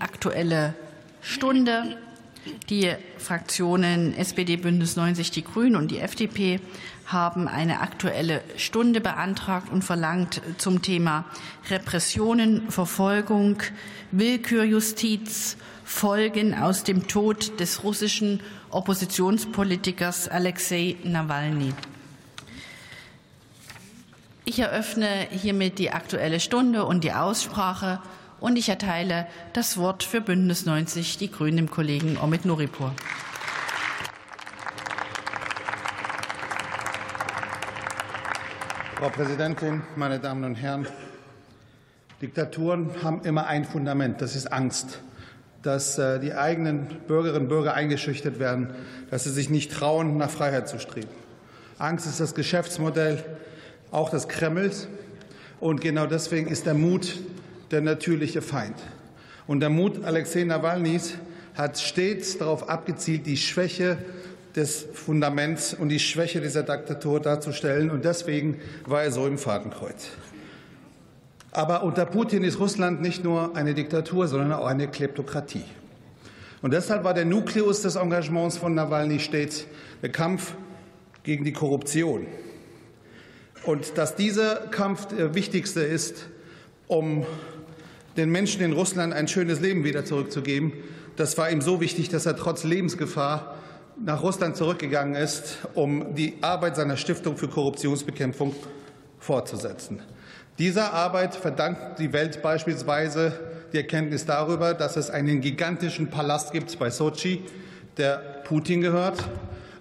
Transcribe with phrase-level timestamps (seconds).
[0.00, 0.74] Aktuelle
[1.20, 1.96] Stunde.
[2.68, 6.58] Die Fraktionen SPD, Bündnis 90, die Grünen und die FDP
[7.06, 11.26] haben eine Aktuelle Stunde beantragt und verlangt zum Thema
[11.70, 13.62] Repressionen, Verfolgung,
[14.10, 18.40] Willkürjustiz, Folgen aus dem Tod des russischen
[18.70, 21.72] Oppositionspolitikers Alexei Nawalny.
[24.44, 28.00] Ich eröffne hiermit die Aktuelle Stunde und die Aussprache.
[28.40, 32.94] Und ich erteile das Wort für Bündnis 90 Die Grünen dem Kollegen Omid Nuripur.
[38.96, 40.86] Frau Präsidentin, meine Damen und Herren!
[42.22, 45.00] Diktaturen haben immer ein Fundament, das ist Angst,
[45.62, 48.74] dass äh, die eigenen Bürgerinnen und Bürger eingeschüchtert werden,
[49.10, 51.10] dass sie sich nicht trauen, nach Freiheit zu streben.
[51.78, 53.24] Angst ist das Geschäftsmodell
[53.90, 54.88] auch des Kremls.
[55.60, 57.18] Und genau deswegen ist der Mut
[57.70, 58.76] der natürliche Feind.
[59.46, 61.14] Und der Mut Alexei Nawalnys
[61.54, 63.98] hat stets darauf abgezielt, die Schwäche
[64.54, 67.90] des Fundaments und die Schwäche dieser Diktatur darzustellen.
[67.90, 70.08] Und deswegen war er so im Fadenkreuz.
[71.50, 75.64] Aber unter Putin ist Russland nicht nur eine Diktatur, sondern auch eine Kleptokratie.
[76.60, 79.66] Und deshalb war der Nukleus des Engagements von Nawalny stets
[80.02, 80.54] der Kampf
[81.22, 82.26] gegen die Korruption.
[83.64, 86.26] Und dass dieser Kampf der wichtigste ist,
[86.86, 87.26] um
[88.18, 90.72] den Menschen in Russland ein schönes Leben wieder zurückzugeben.
[91.16, 93.54] Das war ihm so wichtig, dass er trotz Lebensgefahr
[94.04, 98.54] nach Russland zurückgegangen ist, um die Arbeit seiner Stiftung für Korruptionsbekämpfung
[99.18, 100.02] fortzusetzen.
[100.58, 103.32] Dieser Arbeit verdankt die Welt beispielsweise
[103.72, 107.44] die Erkenntnis darüber, dass es einen gigantischen Palast gibt bei Sochi,
[107.98, 109.28] der Putin gehört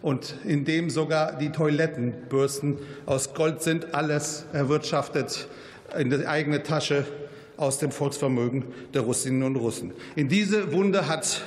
[0.04, 2.78] und in dem sogar die Toilettenbürsten
[3.08, 5.48] aus Gold sind, alles erwirtschaftet
[5.98, 7.06] in die eigene Tasche
[7.58, 9.92] aus dem Volksvermögen der Russinnen und Russen.
[10.16, 11.44] In diese Wunde hat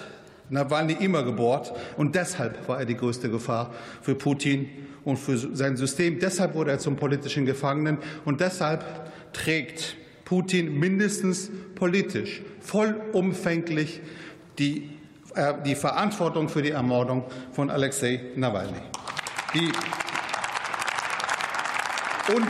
[0.50, 3.72] Nawalny immer gebohrt, und deshalb war er die größte Gefahr
[4.02, 4.68] für Putin
[5.04, 6.18] und für sein System.
[6.18, 8.84] Deshalb wurde er zum politischen Gefangenen, und deshalb
[9.32, 14.00] trägt Putin mindestens politisch vollumfänglich
[14.58, 14.90] die,
[15.34, 18.80] äh, die Verantwortung für die Ermordung von Alexei Nawalny.
[19.54, 19.72] Die
[22.32, 22.46] und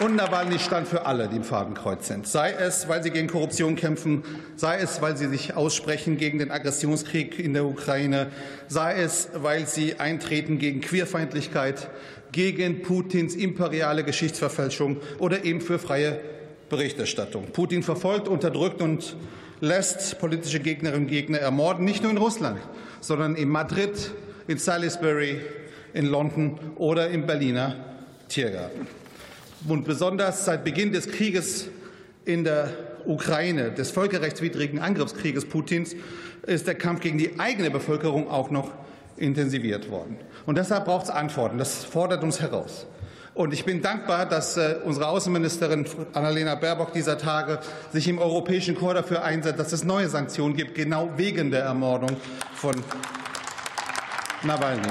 [0.00, 2.26] und Nawalny stand für alle, die im Fadenkreuz sind.
[2.26, 4.24] Sei es, weil sie gegen Korruption kämpfen,
[4.56, 8.28] sei es, weil sie sich aussprechen gegen den Aggressionskrieg in der Ukraine,
[8.68, 11.90] sei es, weil sie eintreten gegen Queerfeindlichkeit,
[12.32, 16.20] gegen Putins imperiale Geschichtsverfälschung oder eben für freie
[16.70, 17.48] Berichterstattung.
[17.52, 19.16] Putin verfolgt, unterdrückt und
[19.60, 22.60] lässt politische Gegnerinnen und Gegner ermorden, nicht nur in Russland,
[23.00, 24.12] sondern in Madrid,
[24.46, 25.40] in Salisbury,
[25.92, 27.76] in London oder im Berliner
[28.28, 28.99] Tiergarten
[29.68, 31.68] und besonders seit Beginn des Krieges
[32.24, 32.70] in der
[33.06, 35.94] Ukraine, des völkerrechtswidrigen Angriffskrieges Putins,
[36.46, 38.70] ist der Kampf gegen die eigene Bevölkerung auch noch
[39.16, 40.16] intensiviert worden.
[40.46, 41.58] Und deshalb braucht es Antworten.
[41.58, 42.86] Das fordert uns heraus.
[43.34, 47.60] Und ich bin dankbar, dass äh, unsere Außenministerin Annalena Baerbock dieser Tage
[47.92, 52.16] sich im Europäischen Chor dafür einsetzt, dass es neue Sanktionen gibt, genau wegen der Ermordung
[52.54, 52.74] von
[54.42, 54.88] Nawalny.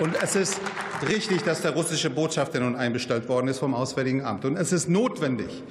[0.00, 0.60] Und es ist
[1.08, 4.44] richtig, dass der russische Botschafter nun einbestellt worden ist vom Auswärtigen Amt.
[4.44, 5.62] Und es ist notwendig,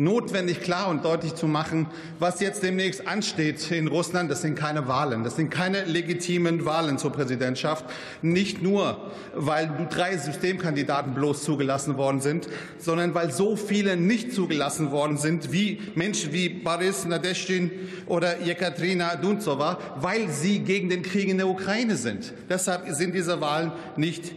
[0.00, 1.86] notwendig klar und deutlich zu machen,
[2.18, 4.30] was jetzt demnächst ansteht in Russland.
[4.30, 7.84] Das sind keine Wahlen, das sind keine legitimen Wahlen zur Präsidentschaft.
[8.22, 14.90] Nicht nur, weil drei Systemkandidaten bloß zugelassen worden sind, sondern weil so viele nicht zugelassen
[14.90, 17.70] worden sind, wie Menschen wie Boris Nadeshtin
[18.06, 22.32] oder Jekaterina Dunzowa, weil sie gegen den Krieg in der Ukraine sind.
[22.48, 24.32] Deshalb sind diese Wahlen nicht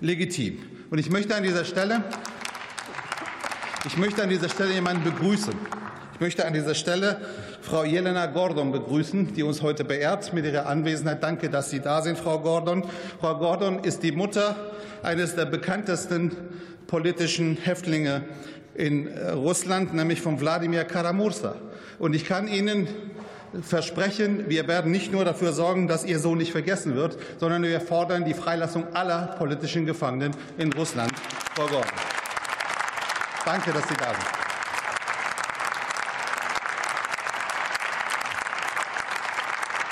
[0.00, 0.58] legitim.
[0.90, 2.04] Und ich möchte an dieser Stelle
[3.84, 5.54] ich möchte an dieser Stelle jemanden begrüßen.
[6.14, 7.20] Ich möchte an dieser Stelle
[7.62, 11.22] Frau Jelena Gordon begrüßen, die uns heute beehrt mit ihrer Anwesenheit.
[11.22, 12.84] Danke, dass Sie da sind, Frau Gordon.
[13.20, 14.56] Frau Gordon ist die Mutter
[15.02, 16.36] eines der bekanntesten
[16.88, 18.22] politischen Häftlinge
[18.74, 21.54] in äh, Russland, nämlich von Wladimir Karamursa.
[22.00, 22.88] Und ich kann Ihnen
[23.62, 27.80] versprechen, wir werden nicht nur dafür sorgen, dass Ihr Sohn nicht vergessen wird, sondern wir
[27.80, 31.12] fordern die Freilassung aller politischen Gefangenen in Russland.
[31.54, 32.07] Frau Gordon.
[33.48, 34.26] Danke, dass Sie da sind.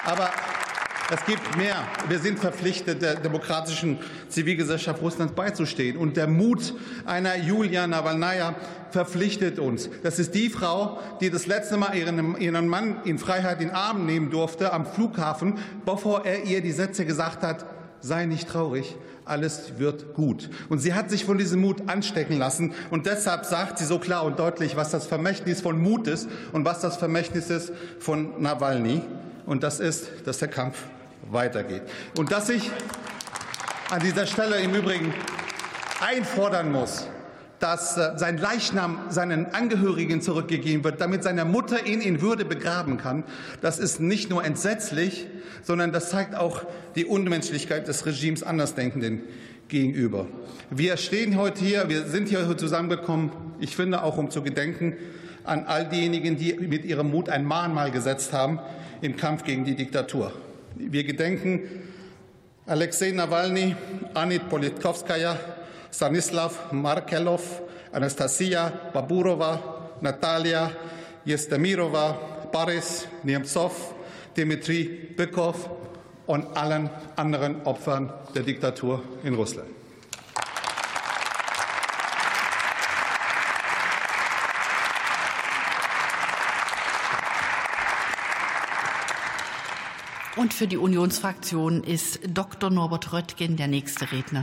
[0.05, 0.31] Aber
[1.11, 1.77] es gibt mehr.
[2.07, 3.99] Wir sind verpflichtet, der demokratischen
[4.29, 5.97] Zivilgesellschaft Russlands beizustehen.
[5.97, 6.75] Und der Mut
[7.07, 8.57] einer Julia Nawalnaja
[8.91, 9.89] verpflichtet uns.
[10.03, 13.75] Das ist die Frau, die das letzte Mal ihren, ihren Mann in Freiheit in den
[13.75, 15.55] Arm nehmen durfte am Flughafen,
[15.87, 17.65] bevor er ihr die Sätze gesagt hat,
[18.01, 20.51] sei nicht traurig, alles wird gut.
[20.69, 22.75] Und sie hat sich von diesem Mut anstecken lassen.
[22.91, 26.65] Und deshalb sagt sie so klar und deutlich, was das Vermächtnis von Mut ist und
[26.65, 29.03] was das Vermächtnis ist von Nawalny.
[29.45, 30.77] Und das ist, dass der Kampf
[31.31, 31.83] weitergeht.
[32.17, 32.71] Und dass ich
[33.91, 35.13] an dieser Stelle im Übrigen
[36.01, 37.07] einfordern muss,
[37.61, 42.99] dass äh, sein Leichnam seinen Angehörigen zurückgegeben wird, damit seine Mutter ihn in Würde begraben
[42.99, 43.25] kann.
[43.61, 45.27] Das ist nicht nur entsetzlich,
[45.63, 46.63] sondern das zeigt auch
[46.95, 49.23] die Unmenschlichkeit des Regimes Andersdenkenden
[49.69, 50.27] gegenüber.
[50.71, 53.31] Wir stehen heute hier, wir sind hier heute zusammengekommen,
[53.61, 54.97] ich finde auch um zu gedenken
[55.45, 58.59] an all diejenigen, die mit ihrem Mut ein Mahnmal gesetzt haben
[59.01, 60.33] im Kampf gegen die Diktatur.
[60.75, 61.63] Wir gedenken
[62.67, 63.77] Alexei Nawalny,
[64.15, 65.39] Anit Politkovskaya,
[65.97, 67.41] Stanislav Markelov,
[67.91, 69.59] Anastasia Baburova,
[70.03, 70.71] Natalia
[71.25, 73.95] Yestemirova, Boris Nemtsov,
[74.35, 74.85] Dmitri
[75.17, 75.71] Bykov
[76.27, 79.71] und allen anderen Opfern der Diktatur in Russland.
[90.37, 92.69] Und für die Unionsfraktion ist Dr.
[92.69, 94.43] Norbert Röttgen der nächste Redner.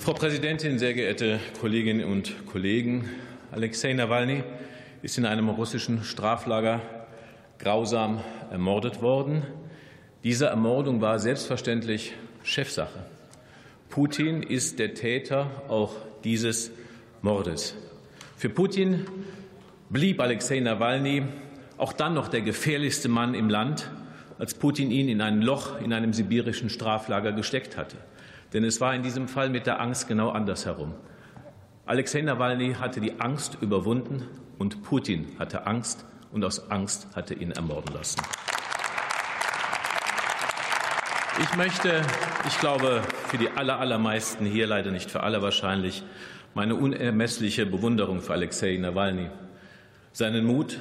[0.00, 3.10] Frau Präsidentin, sehr geehrte Kolleginnen und Kollegen!
[3.52, 4.42] Alexei Nawalny
[5.02, 6.80] ist in einem russischen Straflager
[7.58, 9.42] grausam ermordet worden.
[10.24, 13.04] Diese Ermordung war selbstverständlich Chefsache.
[13.90, 15.94] Putin ist der Täter auch
[16.24, 16.70] dieses
[17.20, 17.76] Mordes.
[18.38, 19.04] Für Putin
[19.90, 21.24] blieb Alexei Nawalny
[21.76, 23.90] auch dann noch der gefährlichste Mann im Land,
[24.38, 27.98] als Putin ihn in ein Loch in einem sibirischen Straflager gesteckt hatte.
[28.52, 30.94] Denn es war in diesem Fall mit der Angst genau andersherum.
[31.86, 34.26] Alexei Nawalny hatte die Angst überwunden
[34.58, 38.20] und Putin hatte Angst und aus Angst hatte ihn ermorden lassen.
[41.42, 42.02] Ich möchte,
[42.46, 46.02] ich glaube, für die allermeisten hier, leider nicht für alle wahrscheinlich,
[46.54, 49.30] meine unermessliche Bewunderung für Alexei Nawalny,
[50.12, 50.78] seinen Mut,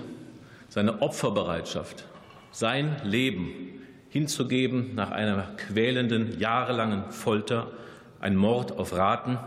[0.67, 2.05] seine Opferbereitschaft,
[2.51, 3.78] sein Leben
[4.09, 7.67] hinzugeben nach einer quälenden, jahrelangen Folter,
[8.19, 9.37] ein Mord auf Raten,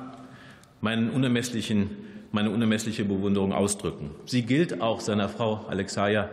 [0.81, 1.91] meinen unermesslichen,
[2.31, 4.11] meine unermessliche Bewunderung ausdrücken.
[4.25, 6.31] Sie gilt auch seiner Frau Alexeia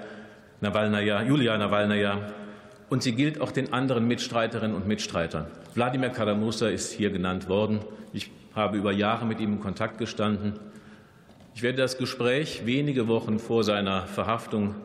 [0.61, 2.31] Nawalnaja, Julia Nawalnaja,
[2.89, 5.45] und sie gilt auch den anderen Mitstreiterinnen und Mitstreitern.
[5.75, 7.79] Wladimir Karamusa ist hier genannt worden.
[8.13, 10.53] Ich habe über Jahre mit ihm in Kontakt gestanden.
[11.53, 14.75] Ich werde das Gespräch wenige Wochen vor seiner Verhaftung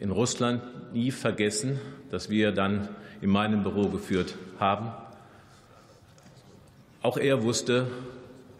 [0.00, 0.62] in Russland
[0.92, 1.78] nie vergessen,
[2.10, 2.88] das wir dann
[3.20, 4.92] in meinem Büro geführt haben.
[7.02, 7.86] Auch er wusste,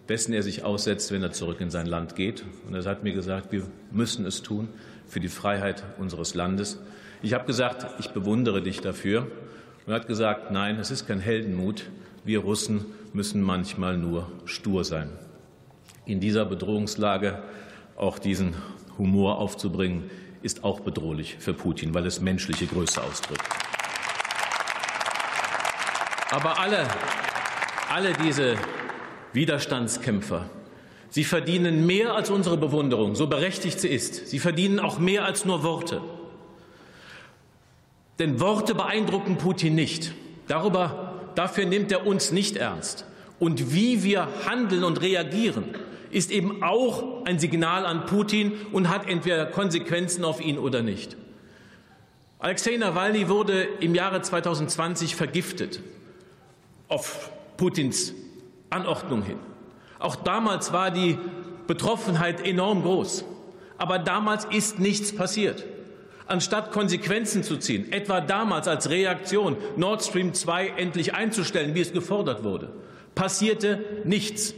[0.06, 2.44] wessen er sich aussetzt, wenn er zurück in sein Land geht.
[2.66, 4.68] Und er hat mir gesagt, wir müssen es tun
[5.06, 6.78] für die Freiheit unseres Landes.
[7.22, 9.22] Ich habe gesagt, ich bewundere dich dafür.
[9.86, 11.90] Und er hat gesagt, nein, es ist kein Heldenmut.
[12.24, 15.10] Wir Russen müssen manchmal nur stur sein.
[16.06, 17.42] In dieser Bedrohungslage
[17.96, 18.54] auch diesen
[18.98, 20.04] Humor aufzubringen,
[20.42, 23.42] ist auch bedrohlich für Putin, weil es menschliche Größe ausdrückt.
[26.30, 26.86] Aber alle,
[27.88, 28.56] alle diese
[29.32, 30.48] Widerstandskämpfer,
[31.10, 34.28] sie verdienen mehr als unsere Bewunderung, so berechtigt sie ist.
[34.28, 36.02] Sie verdienen auch mehr als nur Worte.
[38.18, 40.12] Denn Worte beeindrucken Putin nicht.
[40.48, 43.06] Darüber, dafür nimmt er uns nicht ernst.
[43.38, 45.64] Und wie wir handeln und reagieren,
[46.10, 51.16] ist eben auch ein Signal an Putin und hat entweder Konsequenzen auf ihn oder nicht.
[52.38, 55.80] Alexei Nawalny wurde im Jahre 2020 vergiftet,
[56.88, 58.14] auf Putins
[58.70, 59.38] Anordnung hin.
[59.98, 61.18] Auch damals war die
[61.66, 63.24] Betroffenheit enorm groß.
[63.76, 65.64] Aber damals ist nichts passiert.
[66.26, 71.92] Anstatt Konsequenzen zu ziehen, etwa damals als Reaktion Nord Stream 2 endlich einzustellen, wie es
[71.92, 72.70] gefordert wurde,
[73.14, 74.54] passierte nichts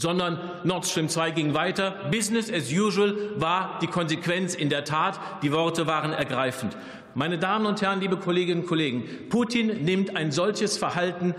[0.00, 2.08] sondern Nord Stream 2 ging weiter.
[2.10, 5.20] Business as usual war die Konsequenz in der Tat.
[5.42, 6.74] Die Worte waren ergreifend.
[7.14, 11.34] Meine Damen und Herren, liebe Kolleginnen und Kollegen, Putin nimmt ein solches Verhalten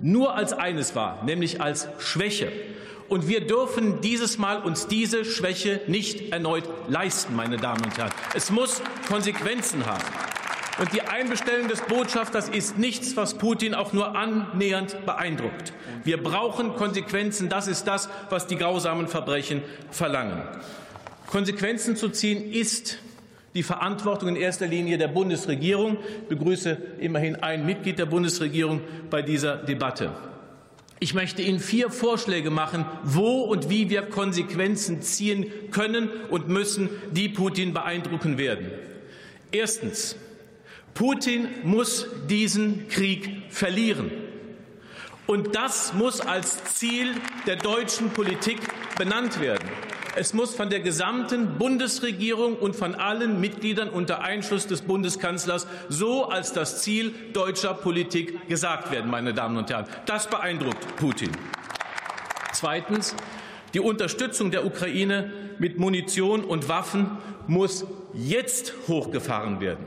[0.00, 2.52] nur als eines wahr, nämlich als Schwäche.
[3.08, 8.12] Und wir dürfen dieses Mal uns diese Schwäche nicht erneut leisten, meine Damen und Herren.
[8.34, 10.04] Es muss Konsequenzen haben.
[10.78, 15.72] Und die Einbestellung des Botschafters ist nichts, was Putin auch nur annähernd beeindruckt.
[16.02, 17.48] Wir brauchen Konsequenzen.
[17.48, 20.42] Das ist das, was die grausamen Verbrechen verlangen.
[21.28, 22.98] Konsequenzen zu ziehen ist
[23.54, 25.98] die Verantwortung in erster Linie der Bundesregierung.
[26.22, 30.12] Ich begrüße immerhin ein Mitglied der Bundesregierung bei dieser Debatte.
[30.98, 36.88] Ich möchte Ihnen vier Vorschläge machen, wo und wie wir Konsequenzen ziehen können und müssen,
[37.12, 38.72] die Putin beeindrucken werden.
[39.52, 40.16] Erstens.
[40.94, 44.10] Putin muss diesen Krieg verlieren.
[45.26, 47.14] Und das muss als Ziel
[47.46, 48.58] der deutschen Politik
[48.96, 49.68] benannt werden.
[50.16, 56.28] Es muss von der gesamten Bundesregierung und von allen Mitgliedern unter Einschluss des Bundeskanzlers so
[56.28, 59.86] als das Ziel deutscher Politik gesagt werden, meine Damen und Herren.
[60.06, 61.30] Das beeindruckt Putin.
[62.52, 63.16] Zweitens.
[63.74, 67.10] Die Unterstützung der Ukraine mit Munition und Waffen
[67.48, 69.84] muss jetzt hochgefahren werden.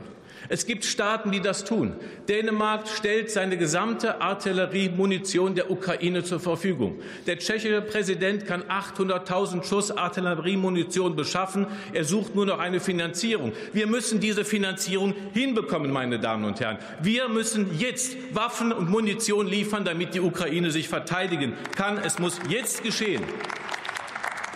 [0.48, 1.94] Es gibt Staaten, die das tun.
[2.28, 7.00] Dänemark stellt seine gesamte Artilleriemunition der Ukraine zur Verfügung.
[7.26, 11.66] Der tschechische Präsident kann 800.000 Schuss Artilleriemunition beschaffen.
[11.92, 13.52] Er sucht nur noch eine Finanzierung.
[13.72, 16.78] Wir müssen diese Finanzierung hinbekommen, meine Damen und Herren.
[17.02, 21.98] Wir müssen jetzt Waffen und Munition liefern, damit die Ukraine sich verteidigen kann.
[21.98, 23.22] Es muss jetzt geschehen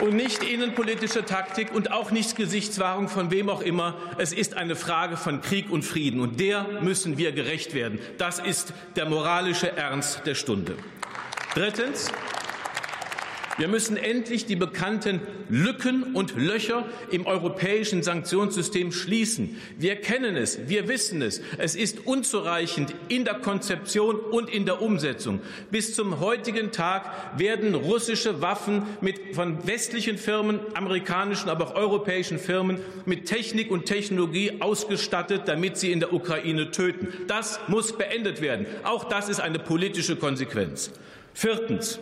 [0.03, 3.95] und nicht innenpolitische Taktik und auch nicht Gesichtswahrung von wem auch immer.
[4.19, 8.01] Es ist eine Frage von Krieg und Frieden, und der müssen wir gerecht werden.
[8.19, 10.75] Das ist der moralische Ernst der Stunde.
[11.55, 12.11] Drittens.
[13.63, 19.57] Wir müssen endlich die bekannten Lücken und Löcher im europäischen Sanktionssystem schließen.
[19.79, 21.41] Wir kennen es, wir wissen es.
[21.59, 25.41] Es ist unzureichend in der Konzeption und in der Umsetzung.
[25.71, 32.41] Bis zum heutigen Tag werden russische Waffen mit, von westlichen Firmen, amerikanischen, aber auch europäischen
[32.41, 37.13] Firmen mit Technik und Technologie ausgestattet, damit sie in der Ukraine töten.
[37.29, 38.67] Das muss beendet werden.
[38.83, 40.91] Auch das ist eine politische Konsequenz.
[41.33, 42.01] Viertens.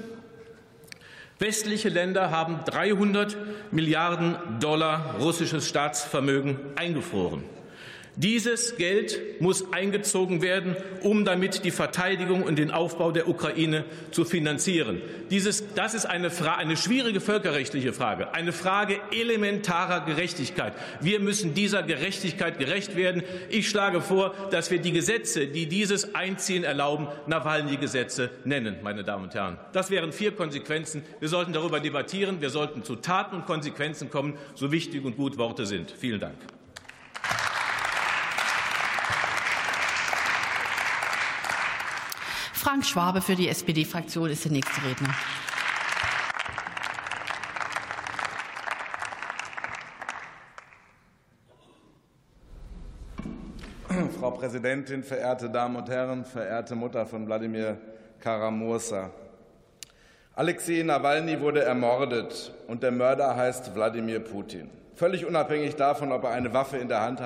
[1.41, 3.35] Westliche Länder haben 300
[3.71, 7.45] Milliarden Dollar russisches Staatsvermögen eingefroren.
[8.23, 14.27] Dieses Geld muss eingezogen werden, um damit die Verteidigung und den Aufbau der Ukraine zu
[14.27, 15.01] finanzieren.
[15.31, 20.75] Dieses, das ist eine, Frage, eine schwierige völkerrechtliche Frage, eine Frage elementarer Gerechtigkeit.
[21.01, 23.23] Wir müssen dieser Gerechtigkeit gerecht werden.
[23.49, 29.25] Ich schlage vor, dass wir die Gesetze, die dieses Einziehen erlauben, Nawalny-Gesetze nennen, meine Damen
[29.25, 29.57] und Herren.
[29.73, 31.05] Das wären vier Konsequenzen.
[31.21, 32.43] Wir sollten darüber debattieren.
[32.43, 35.91] Wir sollten zu Taten und Konsequenzen kommen, so wichtig und gut Worte sind.
[35.91, 36.37] Vielen Dank.
[42.61, 45.15] Frank Schwabe für die SPD-Fraktion ist der nächste Redner.
[54.19, 57.79] Frau Präsidentin, verehrte Damen und Herren, verehrte Mutter von Wladimir
[58.19, 59.11] Karamursa.
[60.35, 64.69] Alexei Nawalny wurde ermordet und der Mörder heißt Wladimir Putin.
[64.97, 67.23] Völlig unabhängig davon, ob er eine Waffe in der Hand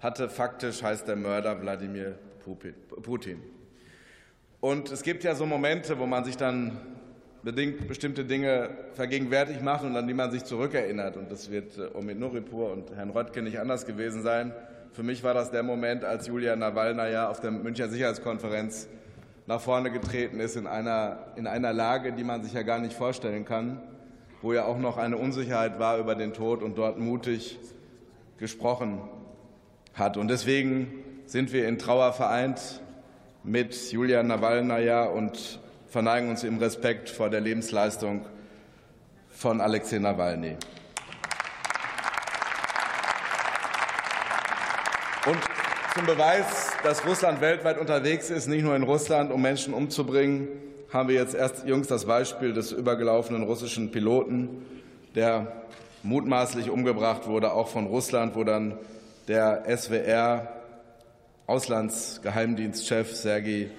[0.00, 2.18] hatte, faktisch heißt der Mörder Wladimir
[3.02, 3.42] Putin.
[4.62, 6.78] Und es gibt ja so Momente, wo man sich dann
[7.42, 11.16] bedingt bestimmte Dinge vergegenwärtig macht und an die man sich zurückerinnert.
[11.16, 14.52] Und das wird äh, Omid Nuripur und Herrn Röttgen nicht anders gewesen sein.
[14.92, 18.86] Für mich war das der Moment, als Julia Nawalna ja auf der Münchner Sicherheitskonferenz
[19.48, 22.94] nach vorne getreten ist in einer, in einer Lage, die man sich ja gar nicht
[22.94, 23.82] vorstellen kann,
[24.42, 27.58] wo ja auch noch eine Unsicherheit war über den Tod und dort mutig
[28.38, 29.00] gesprochen
[29.94, 30.16] hat.
[30.16, 32.80] Und deswegen sind wir in Trauer vereint
[33.44, 35.58] mit Julia Nawalnaja und
[35.88, 38.24] verneigen uns im Respekt vor der Lebensleistung
[39.30, 40.56] von Alexei Nawalny.
[45.26, 45.38] Und
[45.94, 50.48] zum Beweis, dass Russland weltweit unterwegs ist, nicht nur in Russland, um Menschen umzubringen,
[50.92, 54.64] haben wir jetzt erst jüngst das Beispiel des übergelaufenen russischen Piloten,
[55.14, 55.64] der
[56.02, 58.78] mutmaßlich umgebracht wurde, auch von Russland, wo dann
[59.28, 60.61] der SWR
[61.46, 63.70] Auslandsgeheimdienstchef Sergei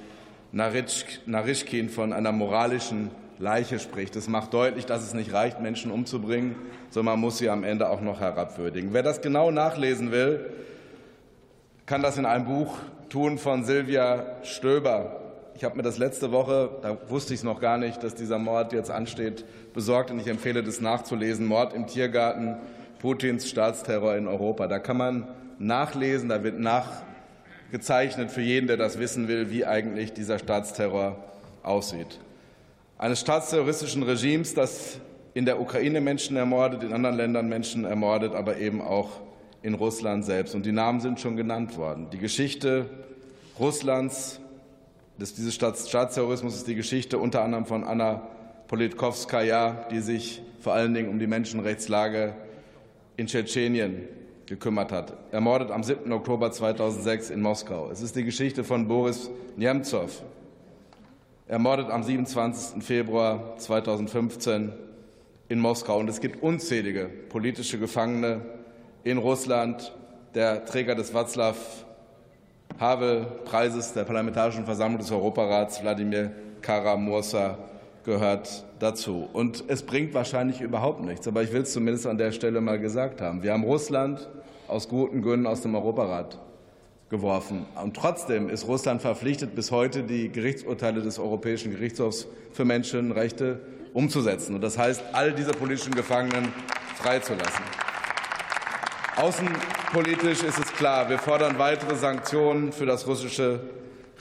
[0.51, 4.15] Narischkin von einer moralischen Leiche spricht.
[4.15, 6.55] Das macht deutlich, dass es nicht reicht, Menschen umzubringen,
[6.89, 8.93] sondern man muss sie am Ende auch noch herabwürdigen.
[8.93, 10.51] Wer das genau nachlesen will,
[11.86, 12.77] kann das in einem Buch
[13.10, 15.20] tun von Silvia Stöber.
[15.55, 18.39] Ich habe mir das letzte Woche, da wusste ich es noch gar nicht, dass dieser
[18.39, 21.46] Mord jetzt ansteht, besorgt und ich empfehle das nachzulesen.
[21.46, 22.58] Mord im Tiergarten,
[23.00, 24.67] Putins Staatsterror in Europa.
[24.67, 25.27] Da kann man
[25.60, 27.03] nachlesen, da wird nach
[27.74, 31.18] gezeichnet für jeden, der das wissen will, wie eigentlich dieser Staatsterror
[31.63, 32.20] aussieht.
[33.00, 35.00] Eines staatsterroristischen Regimes, das
[35.34, 39.22] in der Ukraine Menschen ermordet, in anderen Ländern Menschen ermordet, aber eben auch
[39.63, 40.53] in Russland selbst.
[40.53, 42.12] Und die Namen sind schon genannt worden.
[42.12, 42.86] Die Geschichte
[43.60, 44.39] Russlands,
[45.20, 48.27] des, dieses Staatsterrorismus ist die Geschichte unter anderem von Anna
[48.68, 52.36] Politkovskaya, die sich vor allen Dingen um die Menschenrechtslage
[53.18, 54.08] in Tschetschenien
[54.45, 56.12] gekümmert hat, ermordet am 7.
[56.12, 57.89] Oktober 2006 in Moskau.
[57.91, 60.21] Es ist die Geschichte von Boris Nemtsov,
[61.47, 62.83] ermordet am 27.
[62.83, 64.73] Februar 2015
[65.50, 66.00] in Moskau.
[66.00, 68.41] Und es gibt unzählige politische Gefangene
[69.03, 69.93] in Russland,
[70.33, 71.55] der Träger des Václav
[72.79, 76.31] Havel-Preises der Parlamentarischen Versammlung des Europarats, Wladimir
[76.62, 77.57] Kara-Mursa,
[78.03, 79.27] gehört dazu.
[79.31, 82.79] Und es bringt wahrscheinlich überhaupt nichts, aber ich will es zumindest an der Stelle mal
[82.79, 83.43] gesagt haben.
[83.43, 84.29] Wir haben Russland
[84.67, 86.39] aus guten Gründen aus dem Europarat
[87.10, 87.65] geworfen.
[87.81, 93.60] Und trotzdem ist Russland verpflichtet, bis heute die Gerichtsurteile des Europäischen Gerichtshofs für Menschenrechte
[93.93, 94.55] umzusetzen.
[94.55, 96.51] Und das heißt, all diese politischen Gefangenen
[96.95, 97.63] freizulassen.
[99.15, 103.60] Außenpolitisch ist es klar, wir fordern weitere Sanktionen für das russische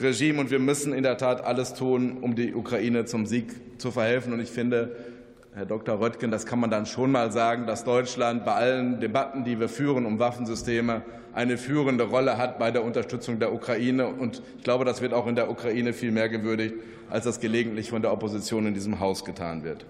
[0.01, 3.91] Regime und wir müssen in der Tat alles tun, um die Ukraine zum Sieg zu
[3.91, 4.33] verhelfen.
[4.33, 4.97] Und ich finde,
[5.55, 6.01] Herr Dr.
[6.01, 9.69] Röttgen, das kann man dann schon mal sagen, dass Deutschland bei allen Debatten, die wir
[9.69, 11.03] führen um Waffensysteme,
[11.35, 14.07] eine führende Rolle hat bei der Unterstützung der Ukraine.
[14.07, 16.75] Und ich glaube, das wird auch in der Ukraine viel mehr gewürdigt,
[17.11, 19.85] als das gelegentlich von der Opposition in diesem Haus getan wird.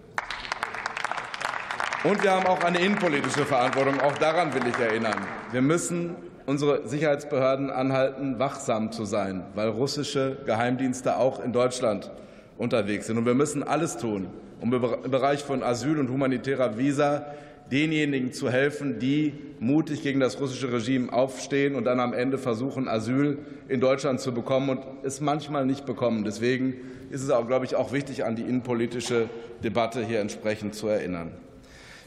[2.05, 4.01] Und wir haben auch eine innenpolitische Verantwortung.
[4.01, 5.25] Auch daran will ich erinnern.
[5.53, 12.11] Wir müssen unsere Sicherheitsbehörden anhalten, wachsam zu sein, weil russische Geheimdienste auch in Deutschland
[12.59, 13.19] unterwegs sind.
[13.19, 14.29] Und wir müssen alles tun,
[14.61, 17.27] um im Bereich von Asyl und humanitärer Visa
[17.71, 22.89] denjenigen zu helfen, die mutig gegen das russische Regime aufstehen und dann am Ende versuchen,
[22.89, 26.25] Asyl in Deutschland zu bekommen und es manchmal nicht bekommen.
[26.25, 26.75] Deswegen
[27.11, 29.29] ist es auch, glaube ich, auch wichtig, an die innenpolitische
[29.65, 31.33] Debatte hier entsprechend zu erinnern.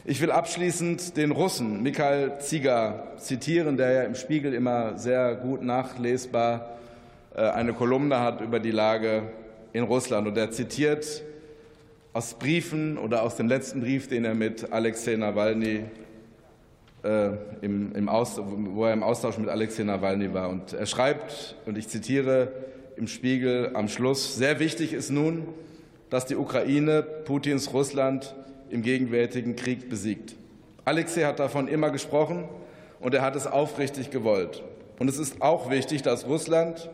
[0.08, 5.62] Ich will abschließend den Russen Mikhail Ziga zitieren, der ja im Spiegel immer sehr gut
[5.62, 6.76] nachlesbar
[7.34, 9.24] äh, eine Kolumne hat über die Lage
[9.72, 10.28] in Russland.
[10.28, 11.24] Und er zitiert
[12.12, 15.86] aus Briefen oder aus dem letzten Brief, den er mit Alexei Nawalny
[17.02, 17.30] äh,
[17.62, 20.50] im, im wo er im Austausch mit Alexei Nawalny war.
[20.50, 22.52] Und er schreibt, und ich zitiere
[22.96, 25.48] im Spiegel am Schluss, sehr wichtig ist nun,
[26.10, 28.36] dass die Ukraine Putins Russland
[28.70, 30.34] im gegenwärtigen Krieg besiegt.
[30.84, 32.48] Alexei hat davon immer gesprochen
[33.00, 34.62] und er hat es aufrichtig gewollt.
[34.98, 36.90] Und es ist auch wichtig, dass Russland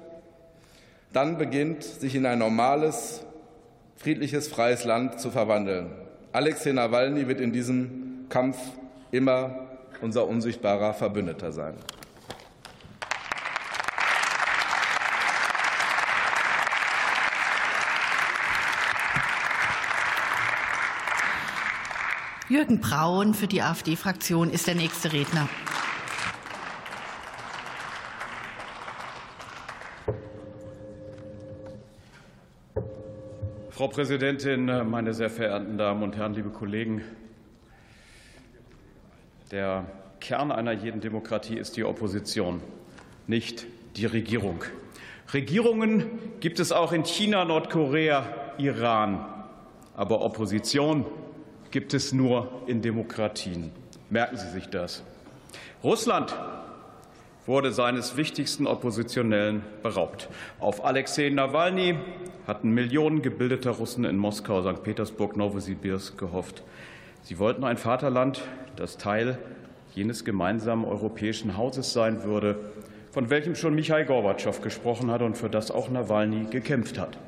[1.13, 3.23] dann beginnt, sich in ein normales,
[3.97, 5.91] friedliches, freies Land zu verwandeln.
[6.33, 8.57] Alexei Nawalny wird in diesem Kampf
[9.11, 9.69] immer
[10.01, 11.75] unser unsichtbarer Verbündeter sein.
[22.53, 25.49] Jürgen Braun für die AfD-Fraktion ist der nächste Redner.
[33.71, 37.01] Frau Präsidentin, meine sehr verehrten Damen und Herren, liebe Kollegen!
[39.51, 39.87] Der
[40.21, 42.61] Kern einer jeden Demokratie ist die Opposition,
[43.27, 43.65] nicht
[43.97, 44.63] die Regierung.
[45.33, 46.05] Regierungen
[46.41, 48.27] gibt es auch in China, Nordkorea,
[48.59, 49.25] Iran.
[49.95, 51.07] Aber Opposition
[51.73, 53.73] gibt es nur in Demokratien.
[54.11, 55.03] Merken Sie sich das.
[55.83, 56.37] Russland
[57.47, 60.29] wurde seines wichtigsten Oppositionellen beraubt.
[60.61, 61.97] Auf Alexei Nawalny
[62.47, 64.83] hatten Millionen gebildeter Russen in Moskau, St.
[64.85, 66.63] Petersburg, Novosibirsk gehofft.
[67.23, 68.43] Sie wollten ein Vaterland,
[68.77, 69.39] das Teil
[69.95, 72.61] jenes gemeinsamen europäischen Hauses sein würde,
[73.11, 77.19] von welchem schon Michail Gorbatschow gesprochen hat und für das auch Nawalny gekämpft hat.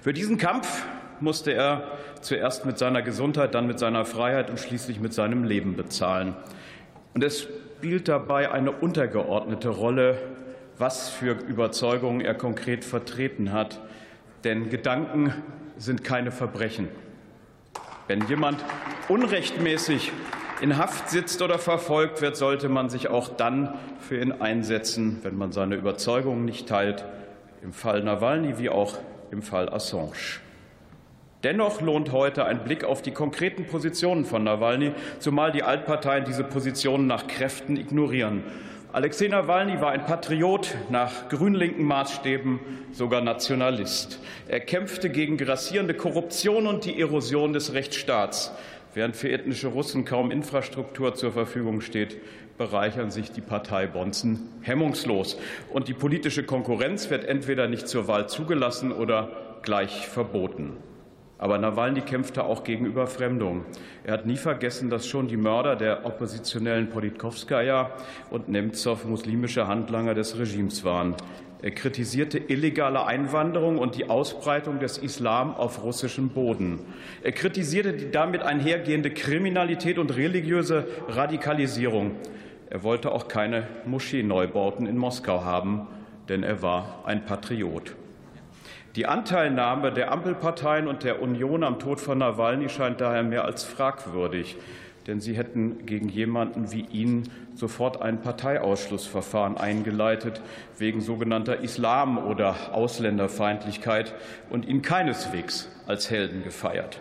[0.00, 0.84] Für diesen Kampf
[1.20, 5.76] musste er zuerst mit seiner Gesundheit, dann mit seiner Freiheit und schließlich mit seinem Leben
[5.76, 6.34] bezahlen.
[7.14, 10.18] Und es spielt dabei eine untergeordnete Rolle,
[10.78, 13.80] was für Überzeugungen er konkret vertreten hat.
[14.44, 15.34] Denn Gedanken
[15.76, 16.88] sind keine Verbrechen.
[18.08, 18.64] Wenn jemand
[19.08, 20.12] unrechtmäßig
[20.60, 25.36] in Haft sitzt oder verfolgt wird, sollte man sich auch dann für ihn einsetzen, wenn
[25.36, 27.04] man seine Überzeugungen nicht teilt,
[27.62, 28.96] im Fall Nawalny wie auch
[29.30, 30.40] im Fall Assange.
[31.42, 36.44] Dennoch lohnt heute ein Blick auf die konkreten Positionen von Nawalny, zumal die Altparteien diese
[36.44, 38.44] Positionen nach Kräften ignorieren.
[38.92, 42.60] Alexei Nawalny war ein Patriot nach grünlinken Maßstäben,
[42.92, 44.20] sogar Nationalist.
[44.46, 48.52] Er kämpfte gegen grassierende Korruption und die Erosion des Rechtsstaats.
[48.94, 52.18] Während für ethnische Russen kaum Infrastruktur zur Verfügung steht,
[52.56, 55.38] bereichern sich die Parteibonzen hemmungslos.
[55.72, 60.76] Und die politische Konkurrenz wird entweder nicht zur Wahl zugelassen oder gleich verboten.
[61.42, 63.64] Aber Nawalny kämpfte auch gegen Überfremdung.
[64.04, 67.90] Er hat nie vergessen, dass schon die Mörder der oppositionellen Politkovskaya
[68.30, 71.16] und Nemtsov muslimische Handlanger des Regimes waren.
[71.60, 76.78] Er kritisierte illegale Einwanderung und die Ausbreitung des Islam auf russischem Boden.
[77.24, 82.12] Er kritisierte die damit einhergehende Kriminalität und religiöse Radikalisierung.
[82.70, 85.88] Er wollte auch keine Moscheeneubauten in Moskau haben,
[86.28, 87.96] denn er war ein Patriot.
[88.94, 93.64] Die Anteilnahme der Ampelparteien und der Union am Tod von Nawalny scheint daher mehr als
[93.64, 94.56] fragwürdig.
[95.06, 100.40] denn sie hätten gegen jemanden wie ihn sofort ein Parteiausschlussverfahren eingeleitet
[100.78, 104.14] wegen sogenannter Islam- oder Ausländerfeindlichkeit
[104.50, 107.00] und ihn keineswegs als Helden gefeiert.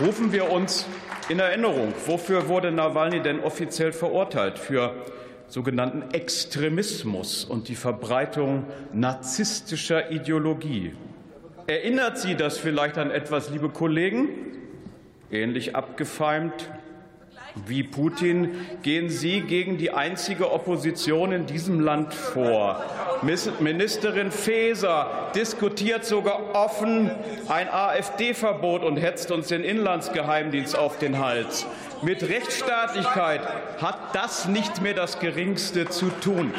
[0.00, 0.86] Rufen wir uns
[1.28, 4.58] in Erinnerung, wofür wurde Nawalny denn offiziell verurteilt?
[4.58, 4.94] Für
[5.54, 10.94] sogenannten Extremismus und die Verbreitung narzisstischer Ideologie.
[11.68, 14.30] Erinnert Sie das vielleicht an etwas, liebe Kollegen?
[15.30, 16.68] Ähnlich abgefeimt
[17.66, 22.84] wie Putin gehen Sie gegen die einzige Opposition in diesem Land vor.
[23.22, 27.10] Ministerin Faeser diskutiert sogar offen
[27.48, 31.66] ein AfD-Verbot und hetzt uns den Inlandsgeheimdienst auf den Hals.
[32.02, 33.40] Mit Rechtsstaatlichkeit
[33.80, 36.52] hat das nicht mehr das Geringste zu tun.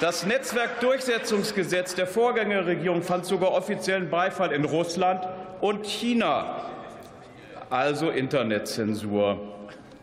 [0.00, 5.26] Das Netzwerkdurchsetzungsgesetz der Vorgängerregierung fand sogar offiziellen Beifall in Russland
[5.60, 6.62] und China,
[7.70, 9.53] also Internetzensur.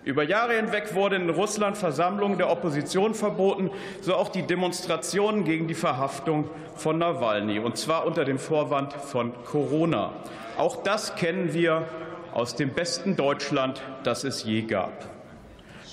[0.03, 3.69] Über Jahre hinweg wurden in Russland Versammlungen der Opposition verboten,
[4.01, 9.31] so auch die Demonstrationen gegen die Verhaftung von Nawalny, und zwar unter dem Vorwand von
[9.45, 10.11] Corona.
[10.57, 11.87] Auch das kennen wir
[12.33, 15.07] aus dem besten Deutschland, das es je gab.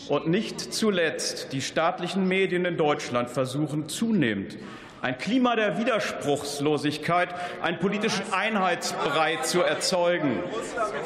[0.09, 4.57] Und nicht zuletzt die staatlichen Medien in Deutschland versuchen zunehmend
[5.03, 7.29] ein Klima der Widerspruchslosigkeit,
[7.63, 10.41] einen politischen Einheitsbrei zu erzeugen.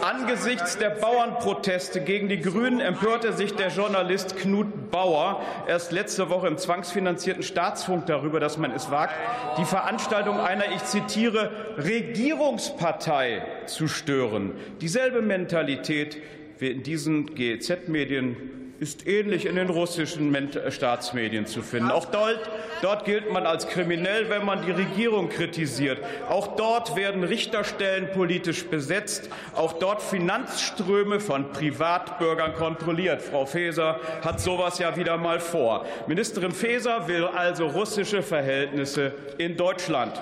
[0.00, 6.48] Angesichts der Bauernproteste gegen die Grünen empörte sich der Journalist Knut Bauer erst letzte Woche
[6.48, 9.14] im zwangsfinanzierten Staatsfunk darüber, dass man es wagt,
[9.58, 14.52] die Veranstaltung einer, ich zitiere, Regierungspartei zu stören.
[14.80, 16.18] Dieselbe Mentalität
[16.58, 20.36] wie in diesen GEZ-Medien ist ähnlich in den russischen
[20.70, 21.92] Staatsmedien zu finden.
[21.92, 22.50] Auch dort,
[22.82, 26.00] dort gilt man als kriminell, wenn man die Regierung kritisiert.
[26.28, 29.30] Auch dort werden Richterstellen politisch besetzt.
[29.54, 33.22] Auch dort Finanzströme von Privatbürgern kontrolliert.
[33.22, 35.86] Frau Faeser hat sowas ja wieder mal vor.
[36.08, 40.20] Ministerin Faeser will also russische Verhältnisse in Deutschland.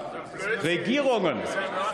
[0.63, 1.39] Regierungen,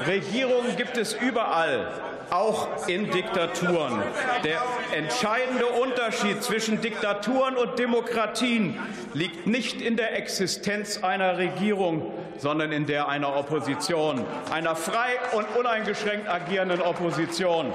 [0.04, 1.86] Regierungen gibt es überall
[2.30, 4.02] auch in Diktaturen.
[4.44, 4.60] Der
[4.96, 8.78] entscheidende Unterschied zwischen Diktaturen und Demokratien
[9.14, 15.46] liegt nicht in der Existenz einer Regierung, sondern in der einer Opposition, einer frei und
[15.56, 17.72] uneingeschränkt agierenden Opposition.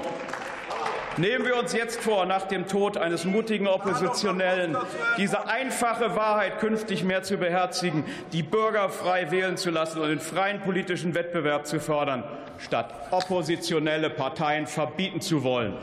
[1.18, 4.78] Nehmen wir uns jetzt vor, nach dem Tod eines mutigen Oppositionellen
[5.18, 10.20] diese einfache Wahrheit künftig mehr zu beherzigen, die Bürger frei wählen zu lassen und den
[10.20, 12.24] freien politischen Wettbewerb zu fördern,
[12.62, 15.76] statt oppositionelle Parteien verbieten zu wollen.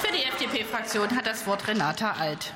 [0.00, 2.54] Für die FDP-Fraktion hat das Wort Renata Alt.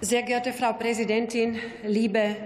[0.00, 2.36] Sehr geehrte Frau Präsidentin, liebe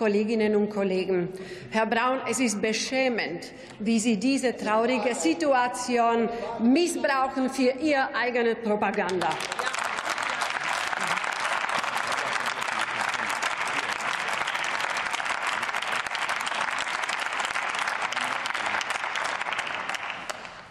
[0.00, 1.28] Kolleginnen und Kollegen.
[1.68, 6.26] Herr Braun, es ist beschämend, wie Sie diese traurige Situation
[6.58, 9.28] missbrauchen für Ihre eigene Propaganda.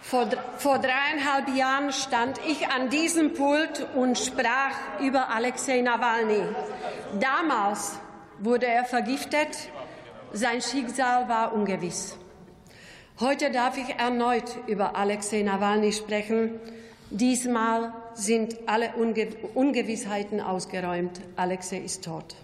[0.02, 6.42] Vor, dreieinhalb Jahren stand ich an diesem Pult und sprach über Alexei Nawalny.
[7.20, 8.00] Damals
[8.40, 9.70] wurde er vergiftet,
[10.32, 12.16] sein Schicksal war ungewiss.
[13.20, 16.52] Heute darf ich erneut über Alexei Nawalny sprechen.
[17.10, 21.20] Diesmal sind alle Unge Ungewissheiten ausgeräumt.
[21.36, 22.36] Alexei ist tot.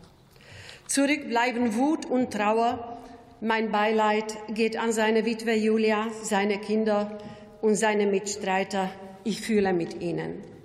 [0.87, 2.99] Zurück bleiben Wut und Trauer.
[3.41, 7.19] Mein Beileid geht an seine Witwe Julia, seine Kinder,
[7.63, 8.91] und seine Mitstreiter.
[9.25, 10.56] Ich fühle mit ihnen.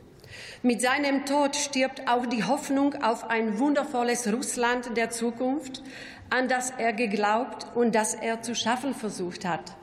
[0.64, 5.82] Mit seinem Tod stirbt auch die Hoffnung auf ein wundervolles Russland der Zukunft,
[6.30, 9.76] an das er geglaubt und das er zu schaffen versucht hat.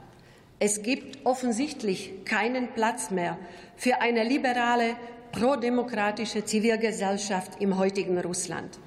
[0.60, 3.36] Es gibt offensichtlich keinen Platz mehr
[3.76, 4.94] für eine liberale,
[5.32, 8.78] prodemokratische Zivilgesellschaft im heutigen Russland.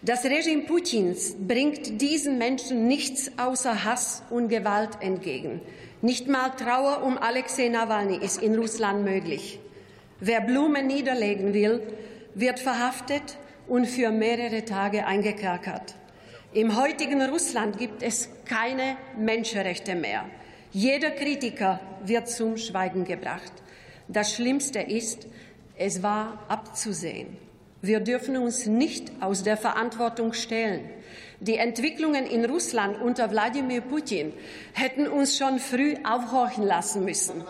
[0.00, 5.60] Das Regime Putins bringt diesen Menschen nichts außer Hass und Gewalt entgegen.
[6.00, 9.60] Nicht mal Trauer um Alexei Nawalny ist in Russland möglich.
[10.20, 11.80] Wer Blumen niederlegen will,
[12.34, 15.94] wird verhaftet und für mehrere Tage eingekerkert.
[16.52, 20.24] Im heutigen Russland gibt es keine Menschenrechte mehr.
[20.72, 23.52] Jeder Kritiker wird zum Schweigen gebracht.
[24.08, 25.28] Das Schlimmste ist,
[25.76, 27.36] es war abzusehen.
[27.80, 30.90] Wir dürfen uns nicht aus der Verantwortung stehlen.
[31.40, 34.32] Die Entwicklungen in Russland unter Wladimir Putin
[34.72, 37.44] hätten uns schon früh aufhorchen lassen müssen.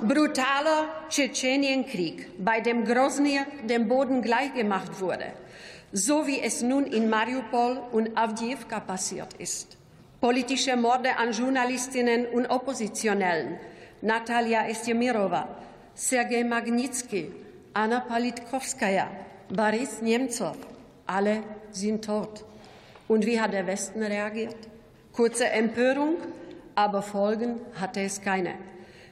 [0.00, 5.32] Brutaler Tschetschenienkrieg, bei dem Grosny dem Boden gleichgemacht wurde,
[5.90, 9.78] so wie es nun in Mariupol und Avdiivka passiert ist.
[10.20, 13.58] Politische Morde an Journalistinnen und Oppositionellen,
[14.02, 15.48] Natalia Estemirova,
[15.94, 17.32] Sergei Magnitsky,
[17.72, 19.08] Anna Politkovskaya,
[19.48, 20.58] Boris Nemtsov,
[21.06, 22.44] alle sind tot.
[23.10, 24.54] Und wie hat der Westen reagiert?
[25.12, 26.14] Kurze Empörung,
[26.76, 28.54] aber Folgen hatte es keine.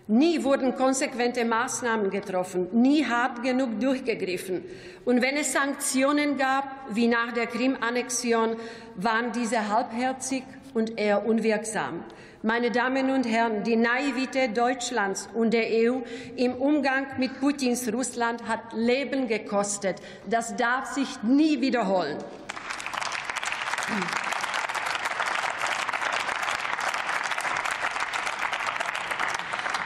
[0.07, 4.63] Nie wurden konsequente Maßnahmen getroffen, nie hart genug durchgegriffen.
[5.05, 8.55] Und wenn es Sanktionen gab, wie nach der Krim-Annexion,
[8.95, 12.05] waren diese halbherzig und eher unwirksam.
[12.45, 16.03] Meine Damen und Herren, die Naivität Deutschlands und der EU
[16.37, 19.97] im Umgang mit Putins Russland hat Leben gekostet.
[20.31, 22.19] Das darf sich nie wiederholen.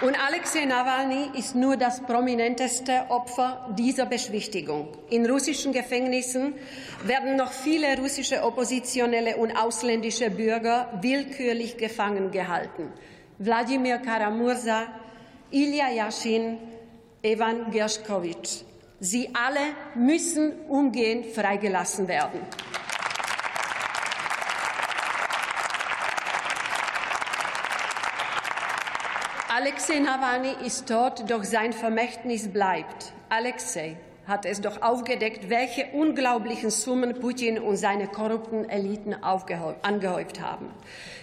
[0.03, 4.89] Und Alexei Nawalny ist nur das prominenteste Opfer dieser Beschwichtigung.
[5.11, 6.55] In russischen Gefängnissen
[7.05, 12.93] werden noch viele russische Oppositionelle und ausländische Bürger willkürlich gefangen gehalten.
[13.39, 14.89] Wladimir Karamursa,
[15.53, 16.59] Ilya Yashin,
[17.23, 18.65] Evan Gershkovich.
[18.99, 22.41] Sie alle müssen umgehend freigelassen werden.
[29.65, 33.13] Alexei Nawalny ist tot, doch sein Vermächtnis bleibt.
[33.29, 33.97] Alexei
[34.27, 40.67] hat es doch aufgedeckt, welche unglaublichen Summen Putin und seine korrupten Eliten angehäuft haben.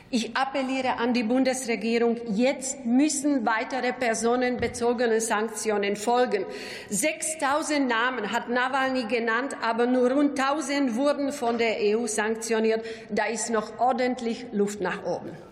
[0.10, 6.46] Ich appelliere an die Bundesregierung, jetzt müssen weitere personenbezogene Sanktionen folgen.
[6.90, 12.86] 6000 Namen hat Nawalny genannt, aber nur rund 1000 wurden von der EU sanktioniert.
[13.10, 15.49] Da ist noch ordentlich Luft nach oben.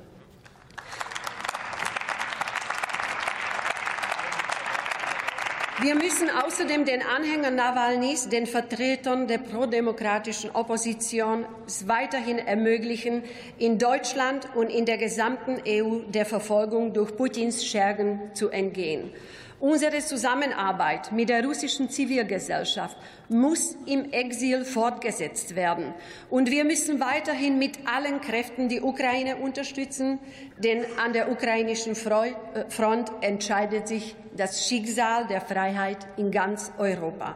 [5.80, 13.22] Wir müssen außerdem den Anhängern Nawalnys, den Vertretern der prodemokratischen Opposition, es weiterhin ermöglichen,
[13.60, 19.12] in Deutschland und in der gesamten EU der Verfolgung durch Putins Schergen zu entgehen.
[19.60, 22.96] Unsere Zusammenarbeit mit der russischen Zivilgesellschaft
[23.28, 25.96] muss im Exil fortgesetzt werden.
[26.30, 30.20] Und wir müssen weiterhin mit allen Kräften die Ukraine unterstützen,
[30.60, 37.36] denn an der ukrainischen äh, Front entscheidet sich das Schicksal der Freiheit in ganz Europa.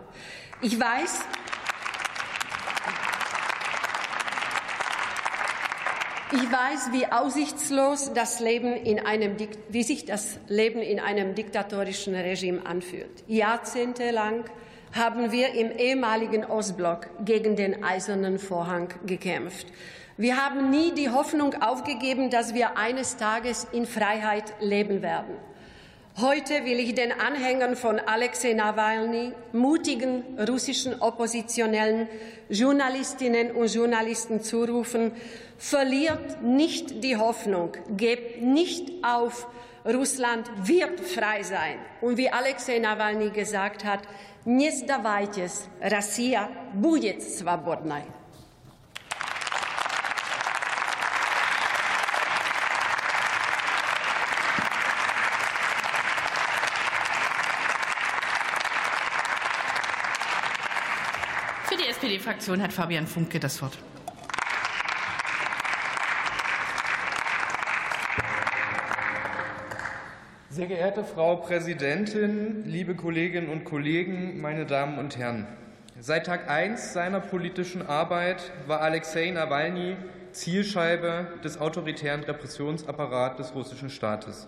[0.62, 1.22] Ich weiß,
[6.34, 9.36] Ich weiß, wie aussichtslos das Leben in einem,
[9.68, 13.26] wie sich das Leben in einem diktatorischen Regime anfühlt.
[13.28, 14.46] Jahrzehntelang
[14.94, 19.68] haben wir im ehemaligen Ostblock gegen den eisernen Vorhang gekämpft.
[20.16, 25.36] Wir haben nie die Hoffnung aufgegeben, dass wir eines Tages in Freiheit leben werden.
[26.19, 32.09] Heute will ich den Anhängern von Alexei Nawalny, mutigen russischen Oppositionellen,
[32.49, 35.13] Journalistinnen und Journalisten zurufen,
[35.59, 39.47] verliert nicht die Hoffnung, gebt nicht auf,
[39.85, 41.77] Russland wird frei sein.
[42.01, 44.01] Und wie Alexei Nawalny gesagt hat,
[44.47, 48.05] не сдавайтесь, Россия будет свободной.
[62.22, 63.78] SPD-Fraktion hat Fabian Funke das Wort.
[70.50, 75.48] Sehr geehrte Frau Präsidentin, liebe Kolleginnen und Kollegen, meine Damen und Herren!
[76.00, 79.96] Seit Tag 1 seiner politischen Arbeit war Alexei Nawalny
[80.32, 84.48] Zielscheibe des autoritären Repressionsapparats des russischen Staates.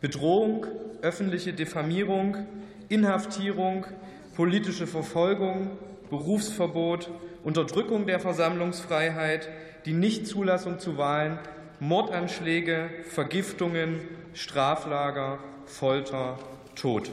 [0.00, 0.66] Bedrohung,
[1.02, 2.46] öffentliche Diffamierung,
[2.88, 3.86] Inhaftierung,
[4.34, 5.70] politische Verfolgung,
[6.18, 7.10] Berufsverbot,
[7.42, 9.48] Unterdrückung der Versammlungsfreiheit,
[9.84, 11.38] die Nichtzulassung zu Wahlen,
[11.80, 14.00] Mordanschläge, Vergiftungen,
[14.32, 16.38] Straflager, Folter,
[16.76, 17.10] Tod.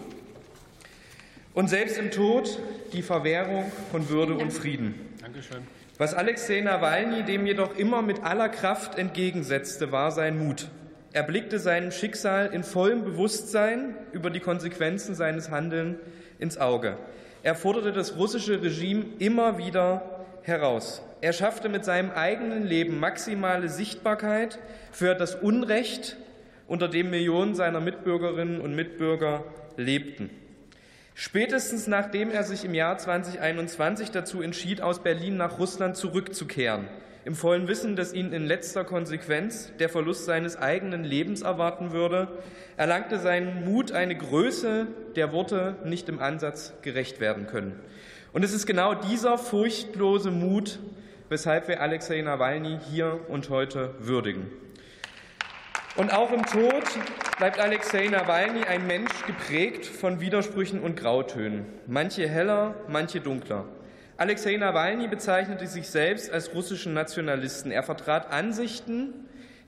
[1.54, 2.60] Und selbst im Tod
[2.94, 4.94] die Verwehrung von Würde und Frieden.
[5.20, 5.64] Dankeschön.
[5.98, 10.70] Was Alexei Nawalny dem jedoch immer mit aller Kraft entgegensetzte, war sein Mut.
[11.12, 15.98] Er blickte seinem Schicksal in vollem Bewusstsein über die Konsequenzen seines Handelns
[16.40, 16.98] ins Auge.
[17.44, 21.02] Er forderte das russische Regime immer wieder heraus.
[21.22, 24.60] Er schaffte mit seinem eigenen Leben maximale Sichtbarkeit
[24.92, 26.18] für das Unrecht,
[26.68, 29.44] unter dem Millionen seiner Mitbürgerinnen und Mitbürger
[29.76, 30.30] lebten.
[31.14, 36.88] Spätestens nachdem er sich im Jahr 2021 dazu entschied, aus Berlin nach Russland zurückzukehren,
[37.24, 42.28] im vollen Wissen, dass ihn in letzter Konsequenz der Verlust seines eigenen Lebens erwarten würde,
[42.78, 47.80] erlangte sein Mut eine Größe, der Worte nicht im Ansatz gerecht werden können.
[48.34, 50.80] Und es ist genau dieser furchtlose Mut,
[51.30, 54.48] weshalb wir Alexei Nawalny hier und heute würdigen.
[55.98, 56.84] Und auch im Tod
[57.38, 63.66] bleibt Alexei Nawalny ein Mensch geprägt von Widersprüchen und Grautönen, manche heller, manche dunkler.
[64.22, 67.72] Alexei Nawalny bezeichnete sich selbst als russischen Nationalisten.
[67.72, 69.16] Er vertrat Ansichten,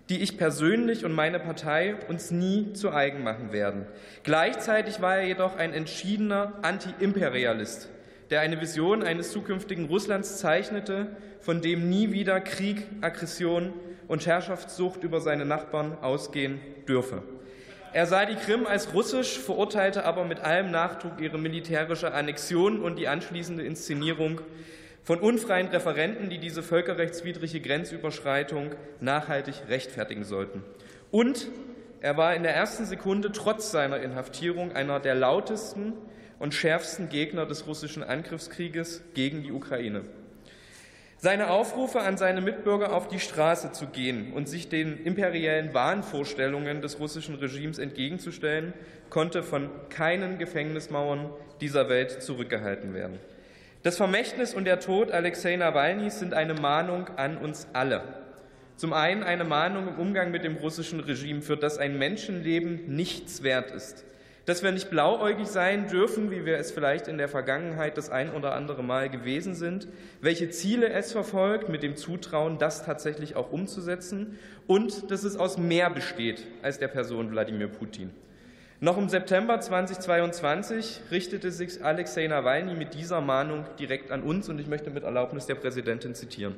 [0.10, 3.88] die ich persönlich und meine Partei uns nie zu eigen machen werden.
[4.22, 7.90] Gleichzeitig war er jedoch ein entschiedener Antiimperialist,
[8.30, 11.08] der eine Vision eines zukünftigen Russlands zeichnete,
[11.40, 13.74] von dem nie wieder Krieg, Aggression
[14.08, 17.24] und Herrschaftssucht über seine Nachbarn ausgehen dürfe.
[17.94, 22.98] Er sah die Krim als russisch, verurteilte aber mit allem Nachdruck ihre militärische Annexion und
[22.98, 24.42] die anschließende Inszenierung
[25.04, 30.64] von unfreien Referenten, die diese völkerrechtswidrige Grenzüberschreitung nachhaltig rechtfertigen sollten.
[31.12, 31.50] Und
[32.02, 35.94] er war in der ersten Sekunde trotz seiner Inhaftierung einer der lautesten
[36.40, 40.02] und schärfsten Gegner des russischen Angriffskrieges gegen die Ukraine.
[41.24, 46.82] Seine Aufrufe an seine Mitbürger auf die Straße zu gehen und sich den imperiellen Wahnvorstellungen
[46.82, 48.74] des russischen Regimes entgegenzustellen,
[49.10, 51.30] konnte von keinen Gefängnismauern
[51.62, 53.20] dieser Welt zurückgehalten werden.
[53.84, 58.04] Das Vermächtnis und der Tod Alexei Nawalnys sind eine Mahnung an uns alle.
[58.76, 63.44] Zum einen eine Mahnung im Umgang mit dem russischen Regime, für das ein Menschenleben nichts
[63.44, 64.04] wert ist
[64.46, 68.34] dass wir nicht blauäugig sein dürfen, wie wir es vielleicht in der Vergangenheit das ein
[68.34, 69.88] oder andere Mal gewesen sind,
[70.22, 75.58] welche Ziele es verfolgt, mit dem Zutrauen, das tatsächlich auch umzusetzen und dass es aus
[75.58, 78.12] mehr besteht als der Person Wladimir Putin.
[78.82, 84.60] Noch im September 2022 richtete sich Alexei Nawalny mit dieser Mahnung direkt an uns und
[84.60, 86.56] ich möchte mit Erlaubnis der Präsidentin zitieren.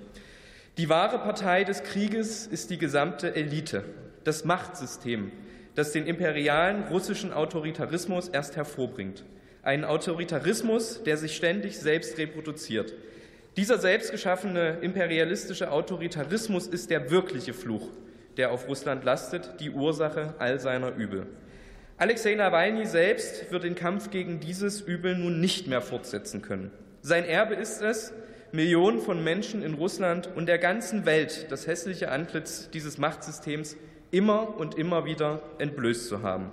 [0.79, 3.83] Die wahre Partei des Krieges ist die gesamte Elite,
[4.23, 5.31] das Machtsystem,
[5.75, 9.23] das den imperialen russischen Autoritarismus erst hervorbringt.
[9.61, 12.93] Einen Autoritarismus, der sich ständig selbst reproduziert.
[13.57, 17.89] Dieser selbstgeschaffene imperialistische Autoritarismus ist der wirkliche Fluch,
[18.37, 21.27] der auf Russland lastet, die Ursache all seiner Übel.
[21.97, 26.71] Alexei Nawalny selbst wird den Kampf gegen dieses Übel nun nicht mehr fortsetzen können.
[27.01, 28.13] Sein Erbe ist es,
[28.51, 33.77] Millionen von Menschen in Russland und der ganzen Welt das hässliche Antlitz dieses Machtsystems
[34.15, 36.51] immer und immer wieder entblößt zu haben.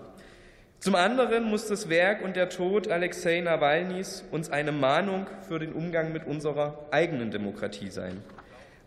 [0.81, 5.72] Zum anderen muss das Werk und der Tod Alexei Nawalnys uns eine Mahnung für den
[5.72, 8.20] Umgang mit unserer eigenen Demokratie sein.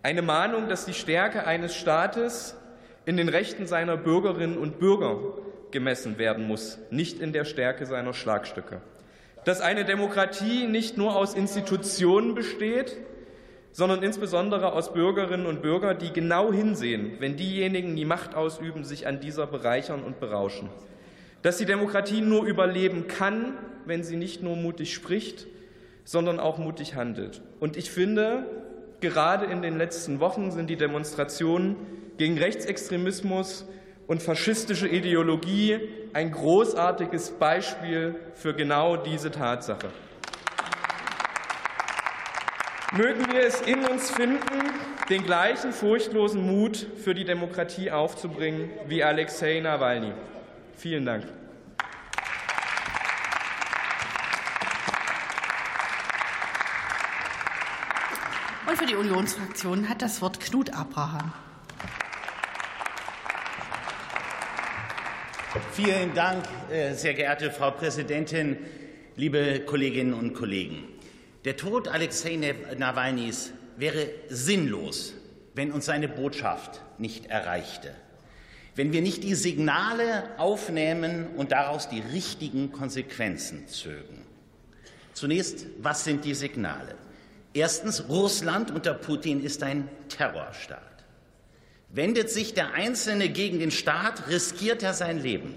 [0.04, 2.58] Eine Mahnung, dass die Stärke eines Staates
[3.06, 5.20] in den Rechten seiner Bürgerinnen und Bürger
[5.72, 8.82] gemessen werden muss, nicht in der Stärke seiner Schlagstücke.
[9.46, 12.98] Dass eine Demokratie nicht nur aus Institutionen besteht,
[13.76, 19.06] sondern insbesondere aus Bürgerinnen und Bürgern, die genau hinsehen, wenn diejenigen, die Macht ausüben, sich
[19.06, 20.70] an dieser bereichern und berauschen.
[21.42, 25.48] Dass die Demokratie nur überleben kann, wenn sie nicht nur mutig spricht,
[26.06, 27.42] sondern auch mutig handelt.
[27.60, 28.46] Und ich finde,
[29.02, 31.76] gerade in den letzten Wochen sind die Demonstrationen
[32.18, 33.66] gegen Rechtsextremismus
[34.08, 35.82] und faschistische Ideologie
[36.14, 39.90] ein großartiges Beispiel für genau diese Tatsache.
[42.98, 44.72] Mögen wir es in uns finden,
[45.10, 50.14] den gleichen furchtlosen Mut für die Demokratie aufzubringen wie Alexei Nawalny.
[50.78, 51.26] Vielen Dank.
[58.66, 61.34] Und für die Unionsfraktion hat das Wort Knut Abraham.
[65.74, 68.56] Vielen Dank, äh, sehr geehrte Frau Präsidentin,
[69.18, 70.95] liebe Kolleginnen und Kollegen.
[71.46, 72.38] Der Tod Alexei
[72.78, 75.14] Nawalnys wäre sinnlos,
[75.54, 77.92] wenn uns seine Botschaft nicht erreichte,
[78.74, 84.24] wenn wir nicht die Signale aufnehmen und daraus die richtigen Konsequenzen zögen.
[85.14, 86.96] Zunächst, was sind die Signale?
[87.54, 90.82] Erstens, Russland unter Putin ist ein Terrorstaat.
[91.90, 95.54] Wendet sich der Einzelne gegen den Staat, riskiert er sein Leben.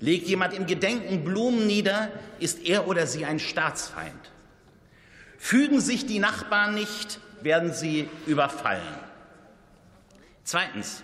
[0.00, 4.32] Legt jemand im Gedenken Blumen nieder, ist er oder sie ein Staatsfeind.
[5.42, 8.94] Fügen sich die Nachbarn nicht, werden sie überfallen.
[10.44, 11.02] Zweitens.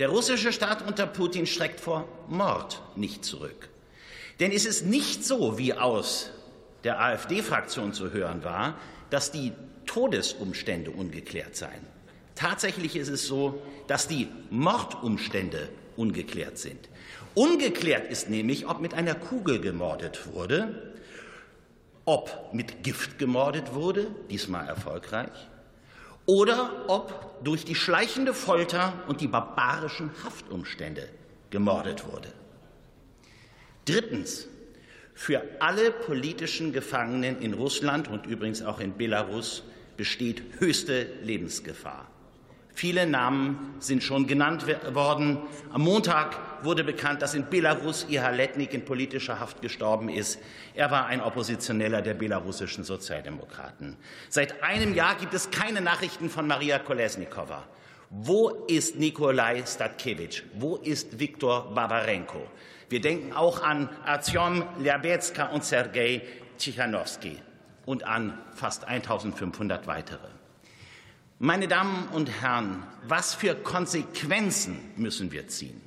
[0.00, 3.70] Der russische Staat unter Putin schreckt vor Mord nicht zurück.
[4.40, 6.32] Denn es ist nicht so, wie aus
[6.84, 8.74] der AfD-Fraktion zu hören war,
[9.08, 9.52] dass die
[9.86, 11.86] Todesumstände ungeklärt seien.
[12.34, 16.90] Tatsächlich ist es so, dass die Mordumstände ungeklärt sind.
[17.34, 20.95] Ungeklärt ist nämlich, ob mit einer Kugel gemordet wurde
[22.06, 25.48] ob mit Gift gemordet wurde, diesmal erfolgreich,
[26.24, 31.08] oder ob durch die schleichende Folter und die barbarischen Haftumstände
[31.50, 32.32] gemordet wurde.
[33.84, 34.48] Drittens,
[35.14, 39.62] für alle politischen Gefangenen in Russland und übrigens auch in Belarus
[39.96, 42.06] besteht höchste Lebensgefahr.
[42.74, 45.38] Viele Namen sind schon genannt worden.
[45.72, 50.38] Am Montag wurde bekannt, dass in Belarus Ihar Letnik in politischer Haft gestorben ist.
[50.74, 53.96] Er war ein Oppositioneller der belarussischen Sozialdemokraten.
[54.28, 57.64] Seit einem Jahr gibt es keine Nachrichten von Maria Kolesnikova.
[58.10, 60.44] Wo ist Nikolai Statkevich?
[60.54, 62.46] Wo ist Viktor Babarenko?
[62.88, 66.22] Wir denken auch an Artyom Lerbetska und Sergei
[66.56, 67.36] Tschichanowski
[67.84, 70.28] und an fast 1500 weitere.
[71.38, 75.85] Meine Damen und Herren, was für Konsequenzen müssen wir ziehen?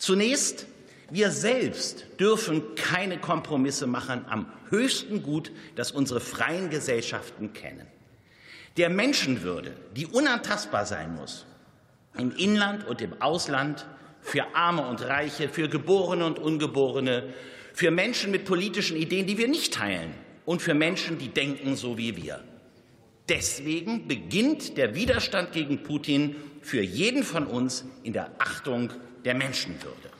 [0.00, 0.66] Zunächst,
[1.10, 7.86] wir selbst dürfen keine Kompromisse machen am höchsten Gut, das unsere freien Gesellschaften kennen.
[8.78, 11.44] Der Menschenwürde, die unantastbar sein muss,
[12.16, 13.86] im Inland und im Ausland,
[14.22, 17.34] für Arme und Reiche, für Geborene und Ungeborene,
[17.74, 20.14] für Menschen mit politischen Ideen, die wir nicht teilen,
[20.46, 22.42] und für Menschen, die denken so wie wir.
[23.28, 28.94] Deswegen beginnt der Widerstand gegen Putin für jeden von uns in der Achtung
[29.24, 30.10] der Menschenwürde.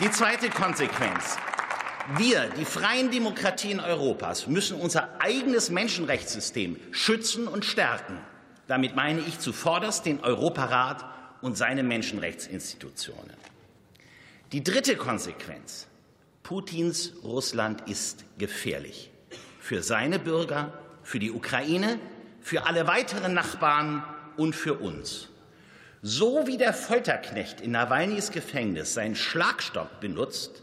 [0.00, 1.36] Die zweite Konsequenz.
[2.16, 8.18] Wir, die freien Demokratien Europas, müssen unser eigenes Menschenrechtssystem schützen und stärken.
[8.66, 11.04] Damit meine ich zuvorderst den Europarat
[11.40, 13.36] und seine Menschenrechtsinstitutionen.
[14.50, 15.86] Die dritte Konsequenz.
[16.42, 19.10] Putins Russland ist gefährlich
[19.60, 20.72] für seine Bürger,
[21.04, 22.00] für die Ukraine,
[22.40, 24.02] für alle weiteren Nachbarn
[24.36, 25.28] und für uns.
[26.02, 30.62] So wie der Folterknecht in Nawalnys Gefängnis seinen Schlagstock benutzt,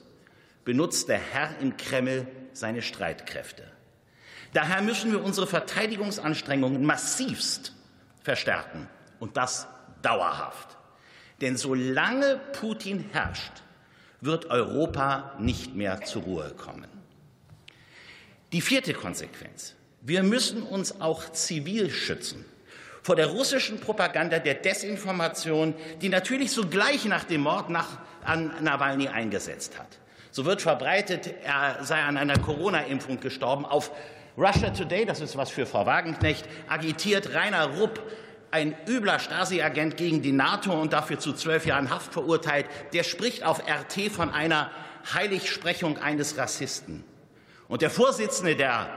[0.65, 3.63] benutzt der Herr im Kreml seine Streitkräfte.
[4.53, 7.73] Daher müssen wir unsere Verteidigungsanstrengungen massivst
[8.21, 8.89] verstärken
[9.19, 9.67] und das
[10.01, 10.77] dauerhaft.
[11.39, 13.63] Denn solange Putin herrscht,
[14.21, 16.87] wird Europa nicht mehr zur Ruhe kommen.
[18.51, 19.75] Die vierte Konsequenz.
[20.01, 22.43] Wir müssen uns auch zivil schützen
[23.09, 29.07] vor der russischen Propaganda der Desinformation, die natürlich sogleich nach dem Mord nach, an Nawalny
[29.07, 29.87] eingesetzt hat.
[30.29, 33.65] So wird verbreitet, er sei an einer Corona-Impfung gestorben.
[33.65, 33.89] Auf
[34.37, 37.99] Russia Today, das ist was für Frau Wagenknecht, agitiert Rainer Rupp,
[38.51, 42.67] ein übler Stasi-Agent gegen die NATO und dafür zu zwölf Jahren Haft verurteilt.
[42.93, 44.69] Der spricht auf RT von einer
[45.15, 47.03] Heiligsprechung eines Rassisten.
[47.67, 48.87] Und der Vorsitzende der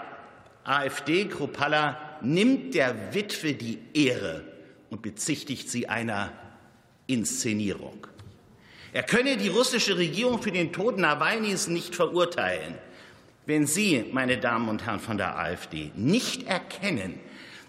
[0.64, 4.44] AfD, Kruppalla, nimmt der Witwe die Ehre
[4.90, 6.32] und bezichtigt sie einer
[7.06, 8.06] Inszenierung.
[8.92, 12.74] Er könne die russische Regierung für den Tod Nawalnys nicht verurteilen.
[13.46, 17.18] Wenn Sie, meine Damen und Herren von der AfD, nicht erkennen,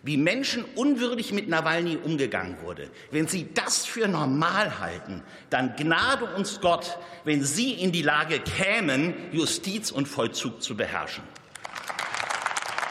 [0.04, 6.26] wie Menschen unwürdig mit Nawalny umgegangen wurde, wenn Sie das für normal halten, dann gnade
[6.36, 11.24] uns Gott, wenn Sie in die Lage kämen, Justiz und Vollzug zu beherrschen.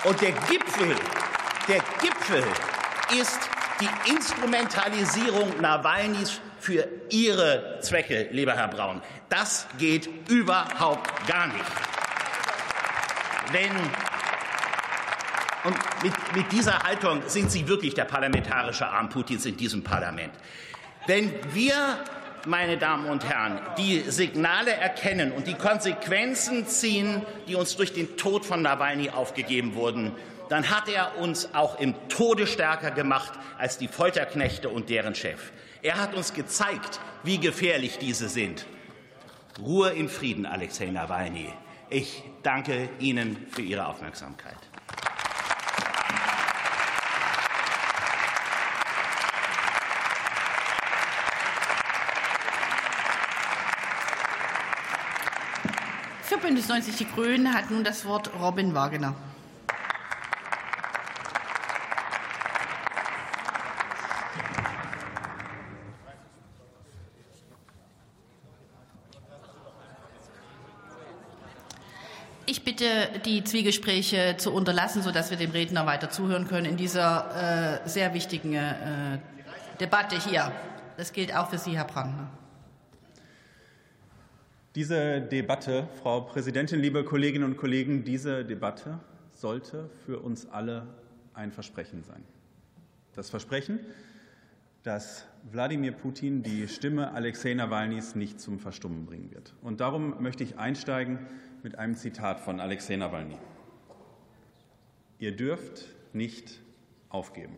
[0.04, 0.96] Und der Gipfel,
[1.68, 2.44] der Gipfel
[3.20, 3.38] ist
[3.80, 9.02] die Instrumentalisierung Nawalnys für Ihre Zwecke, lieber Herr Braun.
[9.28, 11.64] Das geht überhaupt gar nicht.
[13.50, 13.70] Wenn
[15.64, 20.32] und mit, mit dieser Haltung sind Sie wirklich der parlamentarische Arm Putins in diesem Parlament.
[21.06, 21.74] Wenn wir
[22.46, 28.16] meine Damen und Herren, die Signale erkennen und die Konsequenzen ziehen, die uns durch den
[28.16, 30.12] Tod von Nawalny aufgegeben wurden,
[30.53, 35.50] dann hat er uns auch im Tode stärker gemacht als die Folterknechte und deren Chef.
[35.80, 38.66] Er hat uns gezeigt, wie gefährlich diese sind.
[39.59, 41.48] Ruhe in Frieden, Alexei Nawalny.
[41.88, 44.59] Ich danke Ihnen für Ihre Aufmerksamkeit.
[56.42, 59.14] Bündnis 90 Die Grünen hat nun das Wort Robin Wagner.
[72.62, 77.81] Ich bitte, die Zwiegespräche zu unterlassen, sodass wir dem Redner weiter zuhören können in dieser
[77.85, 79.18] äh, sehr wichtigen äh,
[79.81, 80.53] Debatte hier.
[80.97, 82.31] Das gilt auch für Sie, Herr Brandner.
[84.75, 88.99] Diese Debatte, Frau Präsidentin, liebe Kolleginnen und Kollegen, diese Debatte
[89.31, 90.87] sollte für uns alle
[91.35, 92.23] ein Versprechen sein.
[93.14, 93.81] Das Versprechen,
[94.83, 99.53] dass Wladimir Putin die Stimme Alexei Nawalnys nicht zum Verstummen bringen wird.
[99.62, 101.18] Und darum möchte ich einsteigen
[101.62, 103.38] mit einem Zitat von Alexei Nawalny.
[105.18, 106.60] Ihr dürft nicht
[107.08, 107.56] aufgeben.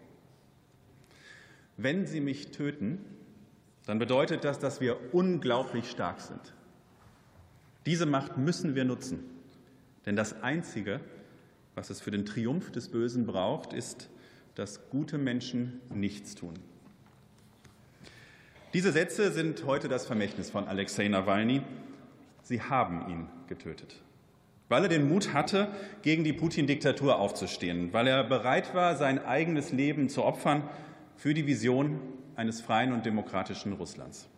[1.76, 3.05] Wenn Sie mich töten,
[3.86, 6.55] dann bedeutet das, dass wir unglaublich stark sind.
[7.86, 9.24] Diese Macht müssen wir nutzen.
[10.07, 11.00] Denn das Einzige,
[11.74, 14.09] was es für den Triumph des Bösen braucht, ist,
[14.55, 16.55] dass gute Menschen nichts tun.
[18.72, 21.62] Diese Sätze sind heute das Vermächtnis von Alexei Nawalny.
[22.45, 24.01] Sie haben ihn getötet.
[24.68, 25.68] Weil er den Mut hatte,
[26.03, 30.62] gegen die Putin-Diktatur aufzustehen, weil er bereit war, sein eigenes Leben zu opfern
[31.16, 32.01] für die Vision
[32.36, 34.28] eines freien und demokratischen Russlands.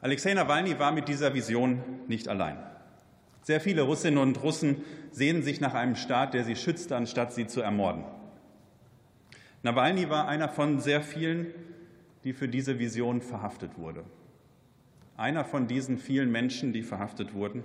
[0.00, 2.58] Alexei Nawalny war mit dieser Vision nicht allein.
[3.42, 4.82] Sehr viele Russinnen und Russen
[5.12, 8.04] sehnen sich nach einem Staat, der sie schützt, anstatt sie zu ermorden.
[9.62, 11.46] Nawalny war einer von sehr vielen,
[12.24, 14.04] die für diese Vision verhaftet wurde.
[15.16, 17.62] Einer von diesen vielen Menschen, die verhaftet wurden,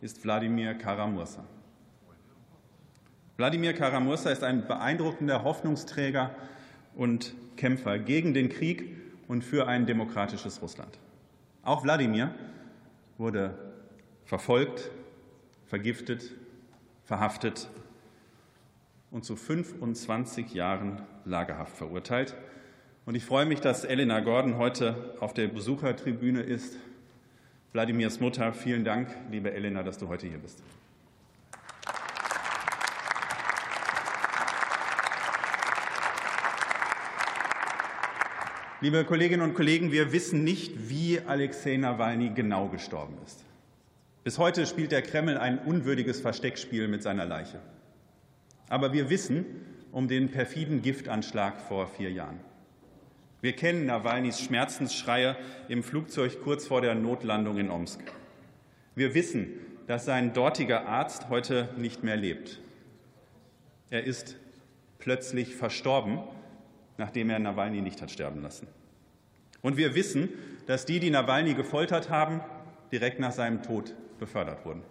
[0.00, 1.44] ist Wladimir Karamursa.
[3.36, 6.34] Wladimir Karamursa ist ein beeindruckender Hoffnungsträger
[6.94, 8.96] und Kämpfer gegen den Krieg
[9.26, 10.98] und für ein demokratisches Russland.
[11.62, 12.34] Auch Wladimir
[13.18, 13.58] wurde
[14.24, 14.90] verfolgt,
[15.66, 16.30] vergiftet,
[17.04, 17.68] verhaftet
[19.10, 22.34] und zu 25 Jahren Lagerhaft verurteilt.
[23.06, 26.76] Und ich freue mich, dass Elena Gordon heute auf der Besuchertribüne ist.
[27.72, 30.62] Wladimirs Mutter, vielen Dank, liebe Elena, dass du heute hier bist.
[38.82, 43.42] Liebe Kolleginnen und Kollegen, wir wissen nicht, wie Alexei Nawalny genau gestorben ist.
[44.22, 47.60] Bis heute spielt der Kreml ein unwürdiges Versteckspiel mit seiner Leiche.
[48.68, 49.46] Aber wir wissen
[49.92, 52.40] um den perfiden Giftanschlag vor vier Jahren.
[53.42, 55.36] Wir kennen Nawalnys Schmerzensschreie
[55.68, 58.00] im Flugzeug kurz vor der Notlandung in Omsk.
[58.94, 59.48] Wir wissen,
[59.86, 62.60] dass sein dortiger Arzt heute nicht mehr lebt.
[63.90, 64.36] Er ist
[64.98, 66.20] plötzlich verstorben
[67.02, 68.68] nachdem er Nawalny nicht hat sterben lassen.
[69.60, 70.28] Und wir wissen,
[70.66, 72.40] dass die, die Nawalny gefoltert haben,
[72.92, 74.82] direkt nach seinem Tod befördert wurden.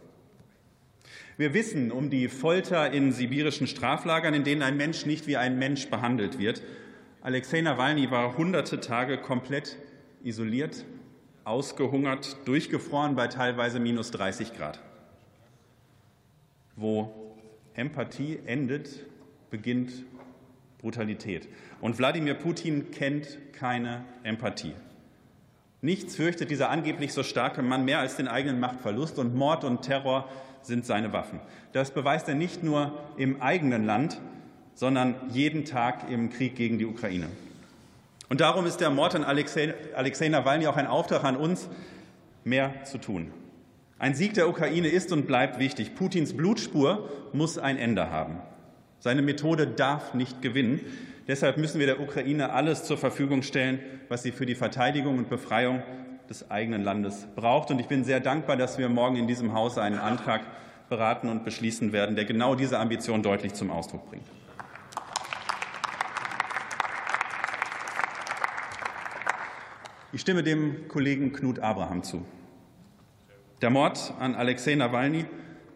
[1.38, 5.58] Wir wissen um die Folter in sibirischen Straflagern, in denen ein Mensch nicht wie ein
[5.58, 6.62] Mensch behandelt wird.
[7.24, 9.78] Alexei Nawalny war hunderte Tage komplett
[10.24, 10.86] isoliert,
[11.44, 14.80] ausgehungert, durchgefroren bei teilweise minus 30 Grad.
[16.76, 17.38] Wo
[17.76, 19.06] Empathie endet,
[19.52, 19.92] beginnt
[20.80, 21.48] Brutalität.
[21.80, 24.74] Und Wladimir Putin kennt keine Empathie.
[25.82, 29.84] Nichts fürchtet dieser angeblich so starke Mann mehr als den eigenen Machtverlust und Mord und
[29.84, 30.28] Terror
[30.64, 31.40] sind seine Waffen.
[31.72, 34.20] Das beweist er nicht nur im eigenen Land,
[34.74, 37.28] sondern jeden Tag im Krieg gegen die Ukraine.
[38.30, 41.68] Und darum ist der Mord an Alexei, Alexei Nawalny auch ein Auftrag an uns,
[42.44, 43.32] mehr zu tun.
[44.00, 45.94] Ein Sieg der Ukraine ist und bleibt wichtig.
[45.96, 48.40] Putins Blutspur muss ein Ende haben.
[49.00, 50.80] Seine Methode darf nicht gewinnen.
[51.28, 55.30] Deshalb müssen wir der Ukraine alles zur Verfügung stellen, was sie für die Verteidigung und
[55.30, 55.84] Befreiung
[56.30, 57.70] des eigenen Landes braucht.
[57.70, 60.42] Und ich bin sehr dankbar, dass wir morgen in diesem Hause einen Antrag
[60.90, 64.26] beraten und beschließen werden, der genau diese Ambition deutlich zum Ausdruck bringt.
[70.14, 72.26] Ich stimme dem Kollegen Knut Abraham zu.
[73.62, 75.26] Der Mord an Alexei Nawalny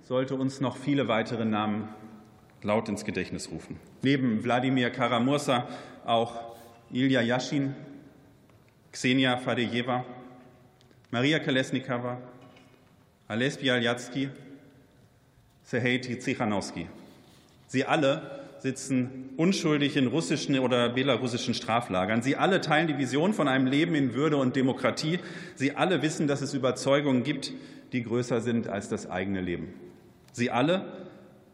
[0.01, 1.87] sollte uns noch viele weitere Namen
[2.61, 3.79] laut ins Gedächtnis rufen.
[4.01, 5.69] Neben Wladimir Karamursa
[6.05, 6.57] auch
[6.91, 7.75] Ilya Yashin,
[8.91, 10.03] Ksenia Fadejewa,
[11.11, 12.17] Maria Kolesnikova,
[13.29, 14.29] Ales Bialyatsky,
[15.63, 16.89] Serhei Tsikhanowski.
[17.67, 22.23] Sie alle sitzen unschuldig in russischen oder belarussischen Straflagern.
[22.23, 25.19] Sie alle teilen die Vision von einem Leben in Würde und Demokratie.
[25.53, 27.53] Sie alle wissen, dass es Überzeugungen gibt,
[27.91, 29.75] die größer sind als das eigene Leben.
[30.31, 30.83] Sie alle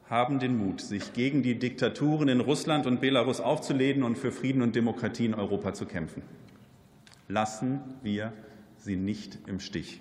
[0.10, 4.62] haben den Mut, sich gegen die Diktaturen in Russland und Belarus aufzulehnen und für Frieden
[4.62, 6.22] und Demokratie in Europa zu kämpfen.
[7.28, 8.32] Lassen wir
[8.78, 10.00] sie nicht im Stich.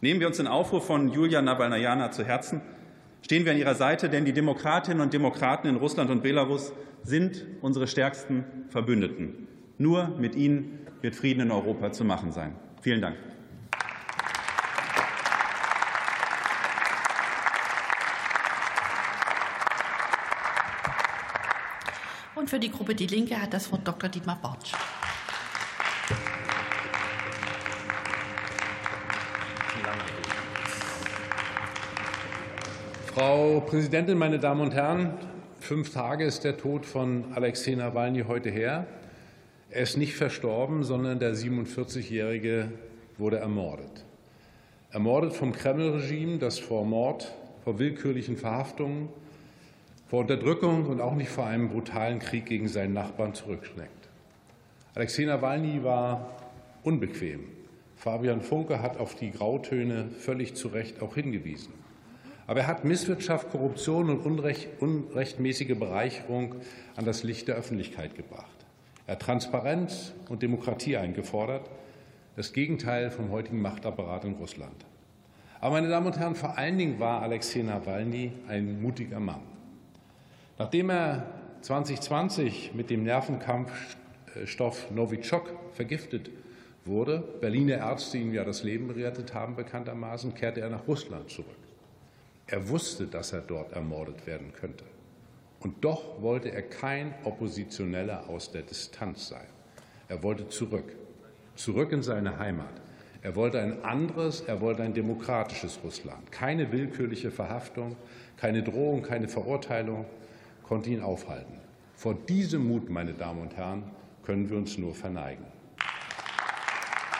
[0.00, 2.62] Nehmen wir uns den Aufruf von Julia Nawalnajana zu Herzen.
[3.26, 6.72] Stehen wir an ihrer Seite, denn die Demokratinnen und Demokraten in Russland und Belarus
[7.02, 9.48] sind unsere stärksten Verbündeten.
[9.78, 12.54] Nur mit ihnen wird Frieden in Europa zu machen sein.
[12.82, 13.16] Vielen Dank.
[22.36, 24.08] Und für die Gruppe Die Linke hat das Wort Dr.
[24.08, 24.72] Dietmar Bartsch.
[33.16, 35.14] Frau Präsidentin, meine Damen und Herren!
[35.58, 38.86] Fünf Tage ist der Tod von Alexei Nawalny heute her.
[39.70, 42.68] Er ist nicht verstorben, sondern der 47-Jährige
[43.16, 44.04] wurde ermordet.
[44.90, 49.08] ermordet vom Kreml-Regime, das vor Mord, vor willkürlichen Verhaftungen,
[50.08, 54.10] vor Unterdrückung und auch nicht vor einem brutalen Krieg gegen seinen Nachbarn zurückschlägt.
[54.94, 56.36] Alexei Nawalny war
[56.82, 57.44] unbequem.
[57.96, 61.85] Fabian Funke hat auf die Grautöne völlig zu Recht auch hingewiesen.
[62.46, 66.54] Aber er hat Misswirtschaft, Korruption und unrecht, unrechtmäßige Bereicherung
[66.94, 68.46] an das Licht der Öffentlichkeit gebracht.
[69.06, 71.68] Er hat Transparenz und Demokratie eingefordert,
[72.36, 74.84] das Gegenteil vom heutigen Machtapparat in Russland.
[75.60, 79.40] Aber, meine Damen und Herren, vor allen Dingen war Alexei Nawalny ein mutiger Mann.
[80.58, 81.26] Nachdem er
[81.62, 86.30] 2020 mit dem Nervenkampfstoff Novichok vergiftet
[86.84, 91.65] wurde, Berliner Ärzte ihm ja das Leben gerettet haben, bekanntermaßen, kehrte er nach Russland zurück.
[92.48, 94.84] Er wusste, dass er dort ermordet werden könnte.
[95.60, 99.46] Und doch wollte er kein Oppositioneller aus der Distanz sein.
[100.08, 100.94] Er wollte zurück,
[101.56, 102.80] zurück in seine Heimat.
[103.22, 106.30] Er wollte ein anderes, er wollte ein demokratisches Russland.
[106.30, 107.96] Keine willkürliche Verhaftung,
[108.36, 110.04] keine Drohung, keine Verurteilung
[110.62, 111.58] konnte ihn aufhalten.
[111.96, 113.90] Vor diesem Mut, meine Damen und Herren,
[114.22, 115.44] können wir uns nur verneigen.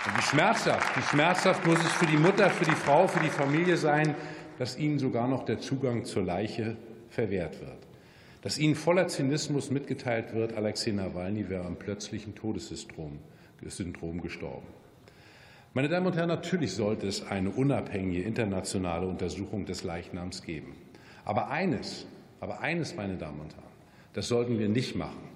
[0.07, 3.29] Und wie schmerzhaft, wie schmerzhaft muss es für die Mutter, für die Frau, für die
[3.29, 4.15] Familie sein,
[4.59, 6.77] dass ihnen sogar noch der Zugang zur Leiche
[7.11, 7.79] verwehrt wird.
[8.43, 13.19] Dass ihnen voller Zynismus mitgeteilt wird, Alexei Nawalny wäre am plötzlichen Todessyndrom
[13.67, 14.67] Syndrom gestorben.
[15.75, 20.75] Meine Damen und Herren, natürlich sollte es eine unabhängige internationale Untersuchung des Leichnams geben.
[21.25, 22.07] Aber eines,
[22.41, 23.67] aber eines, meine Damen und Herren,
[24.13, 25.29] das sollten wir nicht machen.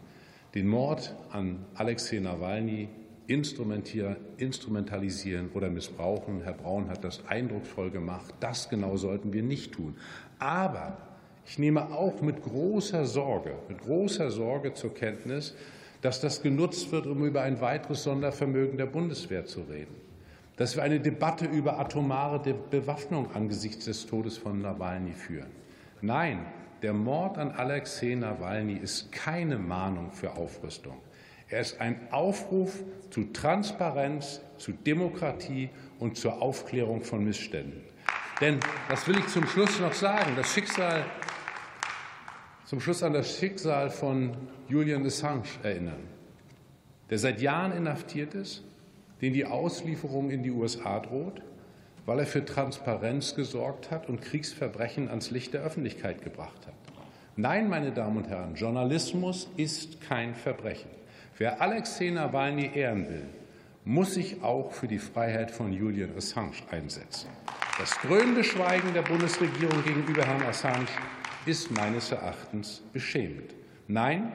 [0.55, 2.89] Den Mord an Alexei Nawalny
[3.31, 6.43] instrumentalisieren oder missbrauchen.
[6.43, 8.35] Herr Braun hat das eindrucksvoll gemacht.
[8.41, 9.97] Das genau sollten wir nicht tun.
[10.39, 10.99] Aber
[11.47, 15.55] ich nehme auch mit großer Sorge, mit großer Sorge zur Kenntnis,
[16.03, 19.95] dass das genutzt wird, um über ein weiteres Sondervermögen der Bundeswehr zu reden,
[20.57, 25.51] dass wir eine Debatte über atomare Bewaffnung angesichts des Todes von Nawalny führen.
[26.01, 26.47] Nein,
[26.83, 30.97] der Mord an Alexei Nawalny ist keine Mahnung für Aufrüstung.
[31.51, 37.83] Er ist ein Aufruf zu Transparenz, zu Demokratie und zur Aufklärung von Missständen.
[38.41, 41.05] Denn, das will ich zum Schluss noch sagen, das Schicksal
[42.65, 44.37] zum Schluss an das Schicksal von
[44.69, 46.05] Julian Assange erinnern,
[47.11, 48.63] der seit Jahren inhaftiert ist,
[49.21, 51.43] den die Auslieferung in die USA droht,
[52.07, 56.75] weil er für Transparenz gesorgt hat und Kriegsverbrechen ans Licht der Öffentlichkeit gebracht hat.
[57.35, 61.00] Nein, meine Damen und Herren, Journalismus ist kein Verbrechen.
[61.41, 63.25] Wer Alexei Nawalny ehren will,
[63.87, 67.31] muss sich auch für die Freiheit von Julian Assange einsetzen.
[67.79, 70.85] Das dröhnende Schweigen der Bundesregierung gegenüber Herrn Assange
[71.47, 73.55] ist meines Erachtens beschämend.
[73.89, 74.33] Nein,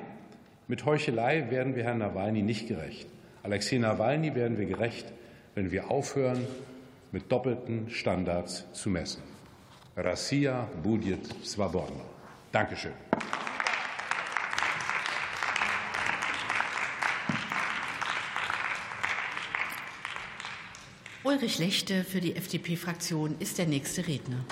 [0.68, 3.08] mit Heuchelei werden wir Herrn Nawalny nicht gerecht.
[3.44, 5.14] Alexei Nawalny werden wir gerecht,
[5.54, 6.48] wenn wir aufhören,
[7.12, 9.22] mit doppelten Standards zu messen.
[9.96, 12.02] Rassia budjet svobodno.
[12.52, 12.94] Dankeschön.
[21.26, 24.46] Ulrich Lechte für die FDP-Fraktion ist der nächste Redner.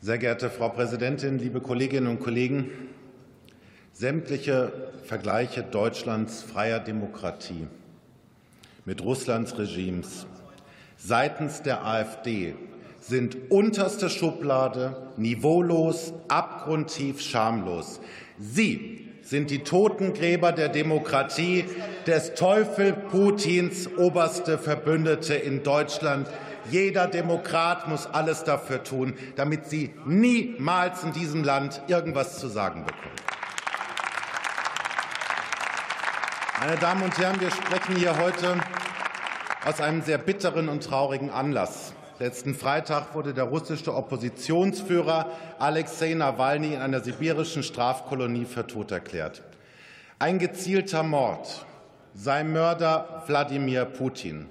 [0.00, 2.70] Sehr geehrte Frau Präsidentin, liebe Kolleginnen und Kollegen!
[3.92, 7.66] Sämtliche Vergleiche Deutschlands freier Demokratie
[8.86, 10.26] mit Russlands Regimes
[10.96, 12.54] seitens der AfD
[13.08, 18.00] sind unterste Schublade, niveaulos, abgrundtief schamlos.
[18.38, 21.64] Sie sind die Totengräber der Demokratie,
[22.06, 26.28] des Teufel Putins oberste Verbündete in Deutschland.
[26.70, 32.84] Jeder Demokrat muss alles dafür tun, damit Sie niemals in diesem Land irgendwas zu sagen
[32.86, 33.14] bekommen.
[36.60, 38.56] Meine Damen und Herren, wir sprechen hier heute
[39.66, 41.94] aus einem sehr bitteren und traurigen Anlass.
[42.20, 49.42] Letzten Freitag wurde der russische Oppositionsführer Alexei Nawalny in einer sibirischen Strafkolonie für tot erklärt.
[50.20, 51.66] Ein gezielter Mord
[52.14, 54.46] sei Mörder Wladimir Putin.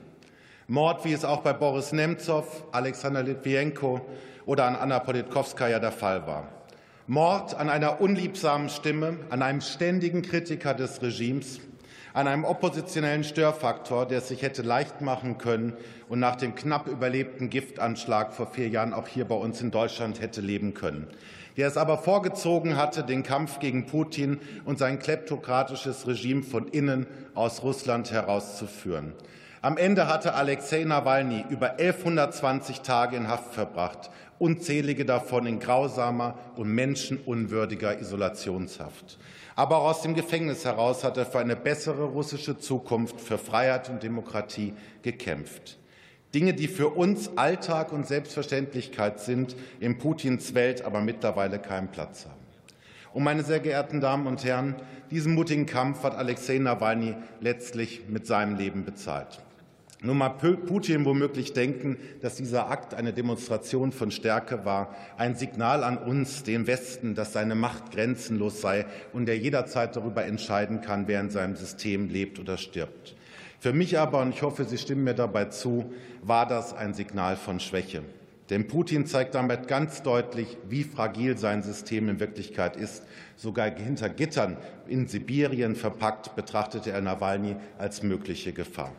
[0.68, 4.01] Mord, wie es auch bei Boris Nemzow, Alexander Litwienko
[4.45, 6.49] oder an Anna Politkovskaya der Fall war.
[7.07, 11.61] Mord an einer unliebsamen Stimme, an einem ständigen Kritiker des Regimes,
[12.14, 15.74] an einem oppositionellen Störfaktor, der es sich hätte leicht machen können
[16.07, 20.22] und nach dem knapp überlebten Giftanschlag vor vier Jahren auch hier bei uns in Deutschland
[20.22, 21.07] hätte leben können,
[21.57, 27.07] der es aber vorgezogen hatte, den Kampf gegen Putin und sein kleptokratisches Regime von innen
[27.34, 29.14] aus Russland herauszuführen.
[29.64, 36.38] Am Ende hatte Alexei Nawalny über 1120 Tage in Haft verbracht, unzählige davon in grausamer
[36.57, 39.18] und menschenunwürdiger Isolationshaft.
[39.56, 43.89] Aber auch aus dem Gefängnis heraus hat er für eine bessere russische Zukunft, für Freiheit
[43.89, 44.74] und Demokratie
[45.04, 45.78] gekämpft.
[46.34, 52.26] Dinge, die für uns Alltag und Selbstverständlichkeit sind, in Putins Welt aber mittlerweile keinen Platz
[52.26, 52.43] haben.
[53.14, 54.76] Und meine sehr geehrten Damen und Herren,
[55.12, 59.43] diesen mutigen Kampf hat Alexei Nawalny letztlich mit seinem Leben bezahlt.
[60.06, 65.82] Nun mag Putin womöglich denken, dass dieser Akt eine Demonstration von Stärke war, ein Signal
[65.86, 71.08] an uns, den Westen, dass seine Macht grenzenlos sei und er jederzeit darüber entscheiden kann,
[71.08, 73.16] wer in seinem System lebt oder stirbt.
[73.62, 77.38] Für mich aber, und ich hoffe, Sie stimmen mir dabei zu, war das ein Signal
[77.38, 78.04] von Schwäche.
[78.49, 83.04] Denn Putin zeigt damit ganz deutlich, wie fragil sein System in Wirklichkeit ist.
[83.38, 88.91] Sogar hinter Gittern in Sibirien verpackt betrachtete er Nawalny als mögliche Gefahr.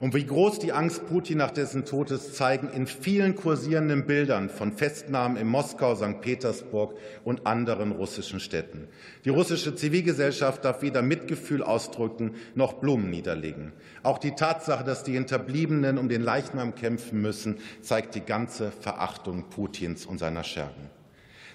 [0.00, 4.48] Und wie groß die Angst Putin nach dessen Tod ist, zeigen in vielen kursierenden Bildern
[4.48, 6.22] von Festnahmen in Moskau, St.
[6.22, 8.88] Petersburg und anderen russischen Städten.
[9.26, 13.74] Die russische Zivilgesellschaft darf weder Mitgefühl ausdrücken noch Blumen niederlegen.
[14.02, 19.50] Auch die Tatsache, dass die Hinterbliebenen um den Leichnam kämpfen müssen, zeigt die ganze Verachtung
[19.50, 20.99] Putins und seiner Schergen.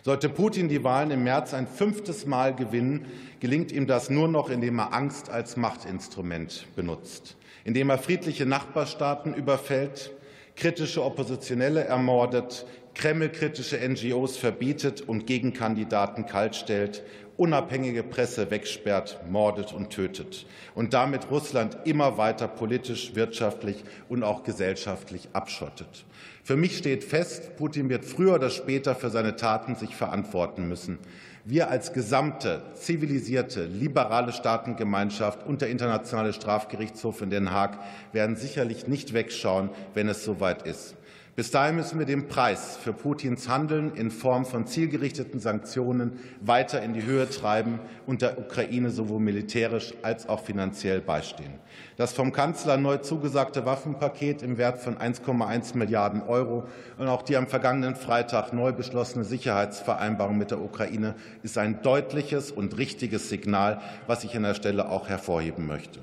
[0.05, 3.07] Sollte Putin die Wahlen im März ein fünftes Mal gewinnen,
[3.39, 7.35] gelingt ihm das nur noch, indem er Angst als Machtinstrument benutzt
[7.65, 10.11] indem er friedliche Nachbarstaaten überfällt,
[10.55, 17.03] kritische Oppositionelle ermordet, Kreml-kritische NGOs verbietet und Gegenkandidaten kaltstellt,
[17.35, 20.45] unabhängige Presse wegsperrt, mordet und tötet
[20.75, 26.05] und damit Russland immer weiter politisch, wirtschaftlich und auch gesellschaftlich abschottet.
[26.45, 30.99] Für mich steht fest, Putin wird früher oder später für seine Taten sich verantworten müssen.
[31.43, 37.79] Wir als gesamte zivilisierte, liberale Staatengemeinschaft und der Internationale Strafgerichtshof in Den Haag
[38.11, 40.95] werden sicherlich nicht wegschauen, wenn es soweit ist.
[41.35, 46.81] Bis dahin müssen wir den Preis für Putins Handeln in Form von zielgerichteten Sanktionen weiter
[46.81, 51.55] in die Höhe treiben und der Ukraine sowohl militärisch als auch finanziell beistehen.
[51.97, 57.35] Das vom Kanzler neu zugesagte Waffenpaket im Wert von 1,1 Milliarden Euro und auch die
[57.35, 63.81] am vergangenen Freitag neu beschlossene Sicherheitsvereinbarung mit der Ukraine ist ein deutliches und richtiges Signal,
[64.07, 65.99] was ich an der Stelle auch hervorheben möchte.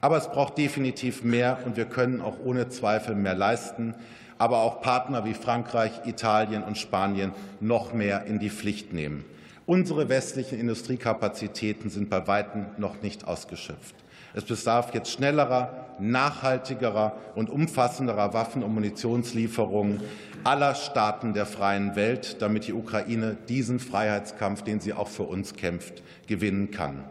[0.00, 3.94] Aber es braucht definitiv mehr, und wir können auch ohne Zweifel mehr leisten
[4.40, 9.26] aber auch Partner wie Frankreich, Italien und Spanien noch mehr in die Pflicht nehmen.
[9.66, 13.94] Unsere westlichen Industriekapazitäten sind bei weitem noch nicht ausgeschöpft.
[14.32, 20.00] Es bedarf jetzt schnellerer, nachhaltigerer und umfassenderer Waffen- und Munitionslieferungen
[20.42, 25.54] aller Staaten der freien Welt, damit die Ukraine diesen Freiheitskampf, den sie auch für uns
[25.54, 27.04] kämpft, gewinnen kann.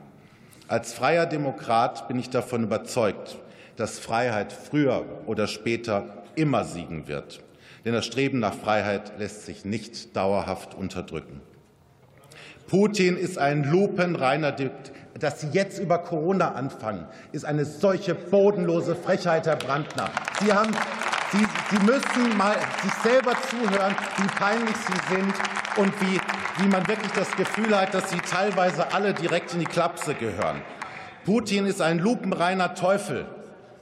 [0.68, 3.38] Als freier Demokrat bin ich davon überzeugt,
[3.76, 7.42] dass Freiheit früher oder später immer siegen wird.
[7.86, 11.42] Denn das Streben nach Freiheit lässt sich nicht dauerhaft unterdrücken.
[12.68, 14.96] Putin ist ein lupenreiner Diktator.
[15.18, 20.10] Dass Sie jetzt über Corona anfangen, ist eine solche bodenlose Frechheit, Herr Brandner.
[20.40, 20.72] Sie, haben,
[21.32, 25.34] Sie, Sie müssen mal sich selber zuhören, wie peinlich Sie sind
[25.76, 26.22] und wie,
[26.64, 30.62] wie man wirklich das Gefühl hat, dass Sie teilweise alle direkt in die Klapse gehören.
[31.26, 33.26] Putin ist ein lupenreiner Teufel,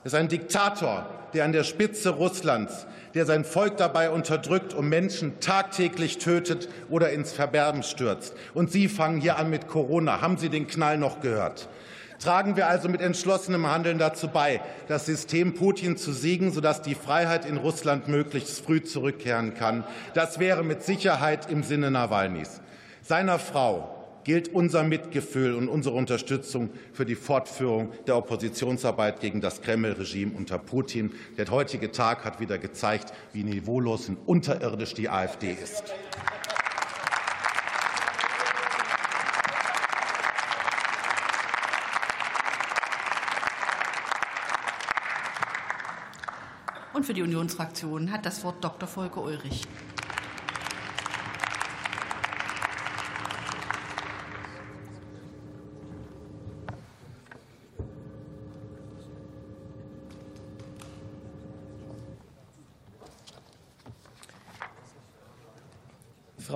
[0.02, 5.40] ist ein Diktator, der an der Spitze Russlands, der sein Volk dabei unterdrückt und Menschen
[5.40, 8.34] tagtäglich tötet oder ins Verderben stürzt.
[8.54, 10.20] Und Sie fangen hier an mit Corona.
[10.20, 11.68] Haben Sie den Knall noch gehört?
[12.18, 16.96] Tragen wir also mit entschlossenem Handeln dazu bei, das System Putin zu siegen, sodass die
[16.96, 19.84] Freiheit in Russland möglichst früh zurückkehren kann.
[20.14, 22.60] Das wäre mit Sicherheit im Sinne Nawalnys.
[23.02, 29.62] Seiner Frau, gilt unser Mitgefühl und unsere Unterstützung für die Fortführung der Oppositionsarbeit gegen das
[29.62, 31.12] Kreml-Regime unter Putin.
[31.36, 35.94] Der heutige Tag hat wieder gezeigt, wie niveaulos und unterirdisch die AfD ist.
[46.98, 48.88] Und für die Unionsfraktion hat das Wort Dr.
[48.88, 49.62] Volker Ulrich.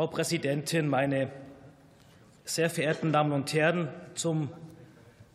[0.03, 1.31] Frau Präsidentin, meine
[2.45, 3.87] sehr verehrten Damen und Herren!
[4.17, 4.49] Zum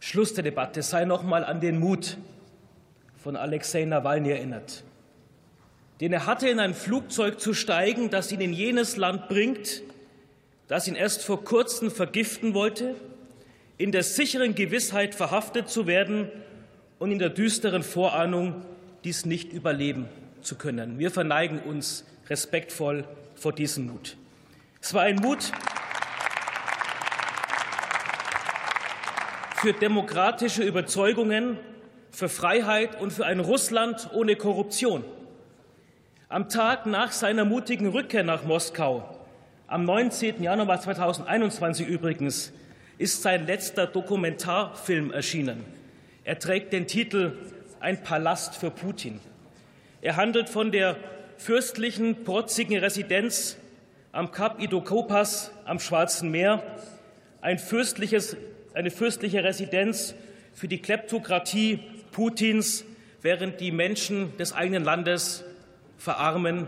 [0.01, 2.18] Schluss der Debatte sei noch einmal an den Mut
[3.15, 4.84] von Alexei Nawalny erinnert,
[6.01, 9.84] den er hatte, in ein Flugzeug zu steigen, das ihn in jenes Land bringt,
[10.68, 12.95] das ihn erst vor kurzem vergiften wollte,
[13.78, 16.30] in der sicheren Gewissheit, verhaftet zu werden
[16.99, 18.65] und in der düsteren Vorahnung,
[19.05, 20.09] dies nicht überleben
[20.41, 20.99] zu können.
[20.99, 23.05] Wir verneigen uns respektvoll
[23.36, 24.18] vor diesem Mut.
[24.88, 25.51] Es war ein Mut
[29.57, 31.59] für demokratische Überzeugungen,
[32.09, 35.03] für Freiheit und für ein Russland ohne Korruption.
[36.29, 39.03] Am Tag nach seiner mutigen Rückkehr nach Moskau,
[39.67, 40.41] am 19.
[40.41, 42.53] Januar 2021 übrigens,
[42.97, 45.65] ist sein letzter Dokumentarfilm erschienen.
[46.23, 47.33] Er trägt den Titel
[47.81, 49.19] Ein Palast für Putin.
[49.99, 50.95] Er handelt von der
[51.38, 53.57] fürstlichen, protzigen Residenz
[54.18, 56.63] am Kap Idokopas am Schwarzen Meer,
[57.39, 57.59] ein
[58.74, 60.15] eine fürstliche Residenz
[60.53, 62.84] für die Kleptokratie Putins,
[63.22, 65.45] während die Menschen des eigenen Landes
[65.99, 66.65] verarmen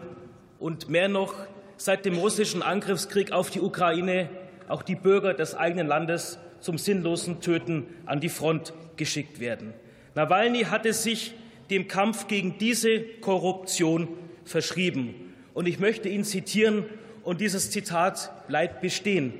[0.59, 1.33] und mehr noch
[1.75, 4.29] seit dem russischen Angriffskrieg auf die Ukraine
[4.67, 9.73] auch die Bürger des eigenen Landes zum sinnlosen Töten an die Front geschickt werden.
[10.13, 11.33] Nawalny hatte sich
[11.71, 14.07] dem Kampf gegen diese Korruption
[14.45, 15.33] verschrieben.
[15.55, 16.85] Und ich möchte ihn zitieren,
[17.29, 19.35] und dieses Zitat bleibt bestehen.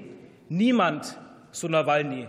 [0.48, 1.18] Niemand,
[1.52, 2.28] so Nawalny,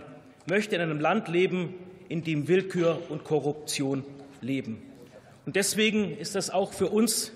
[0.49, 1.75] möchte in einem Land leben,
[2.09, 4.03] in dem Willkür und Korruption
[4.41, 4.81] leben.
[5.45, 7.31] Und deswegen ist das auch für uns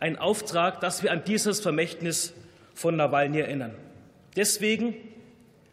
[0.00, 2.32] ein Auftrag, dass wir an dieses Vermächtnis
[2.72, 3.74] von Nawalny erinnern.
[4.34, 4.94] Deswegen,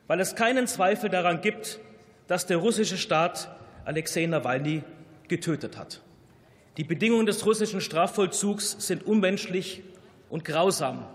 [0.07, 1.79] weil es keinen Zweifel daran gibt,
[2.27, 4.83] dass der russische Staat Alexei Nawalny
[5.29, 6.01] getötet hat.
[6.75, 9.81] Die Bedingungen des russischen Strafvollzugs sind unmenschlich
[10.29, 11.05] und grausam.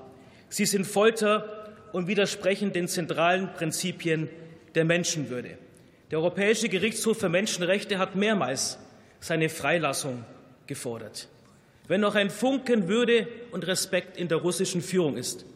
[0.51, 4.29] Sie sind Folter und widersprechen den zentralen Prinzipien
[4.75, 5.57] der Menschenwürde.
[6.11, 8.79] Der Europäische Gerichtshof für Menschenrechte hat mehrmals
[9.21, 10.25] seine Freilassung
[10.67, 11.29] gefordert.
[11.87, 15.47] Wenn noch ein Funken Würde und Respekt in der russischen Führung ist,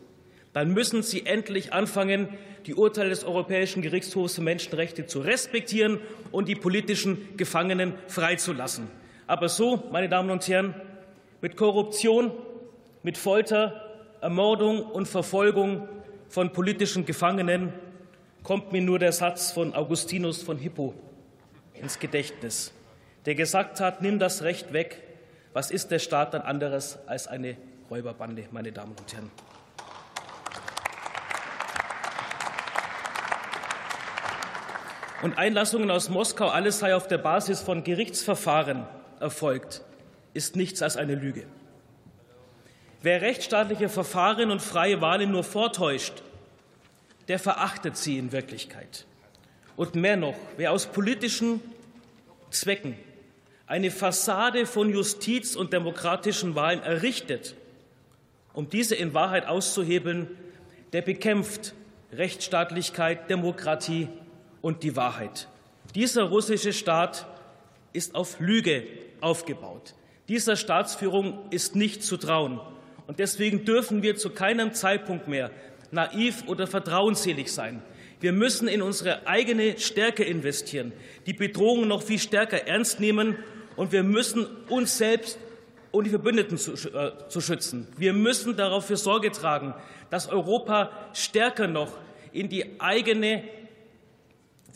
[0.52, 2.28] dann müssen Sie endlich anfangen,
[2.66, 5.98] die Urteile des Europäischen Gerichtshofs für Menschenrechte zu respektieren
[6.30, 8.88] und die politischen Gefangenen freizulassen.
[9.26, 10.74] Aber so, meine Damen und Herren,
[11.40, 12.30] mit Korruption,
[13.02, 13.83] mit Folter,
[14.24, 15.86] Ermordung und Verfolgung
[16.30, 17.74] von politischen Gefangenen
[18.42, 20.94] kommt mir nur der Satz von Augustinus von Hippo
[21.74, 22.72] ins Gedächtnis,
[23.26, 25.02] der gesagt hat, nimm das Recht weg,
[25.52, 27.58] was ist der Staat dann anderes als eine
[27.90, 29.30] Räuberbande, meine Damen und Herren?
[35.20, 38.86] Und Einlassungen aus Moskau, alles sei auf der Basis von Gerichtsverfahren
[39.20, 39.82] erfolgt,
[40.32, 41.44] ist nichts als eine Lüge.
[43.04, 46.22] Wer rechtsstaatliche Verfahren und freie Wahlen nur vortäuscht,
[47.28, 49.04] der verachtet sie in Wirklichkeit.
[49.76, 51.60] Und mehr noch, wer aus politischen
[52.48, 52.96] Zwecken
[53.66, 57.54] eine Fassade von Justiz und demokratischen Wahlen errichtet,
[58.54, 60.30] um diese in Wahrheit auszuhebeln,
[60.94, 61.74] der bekämpft
[62.10, 64.08] Rechtsstaatlichkeit, Demokratie
[64.62, 65.46] und die Wahrheit.
[65.94, 67.26] Dieser russische Staat
[67.92, 68.86] ist auf Lüge
[69.20, 69.92] aufgebaut.
[70.28, 72.62] Dieser Staatsführung ist nicht zu trauen.
[73.06, 75.50] Und deswegen dürfen wir zu keinem Zeitpunkt mehr
[75.90, 77.82] naiv oder vertrauensselig sein.
[78.20, 80.92] Wir müssen in unsere eigene Stärke investieren,
[81.26, 83.36] die Bedrohungen noch viel stärker ernst nehmen
[83.76, 85.38] und wir müssen uns selbst
[85.90, 87.86] und die Verbündeten zu, äh, zu schützen.
[87.96, 89.74] Wir müssen dafür Sorge tragen,
[90.10, 91.92] dass Europa stärker noch
[92.32, 93.44] in die eigene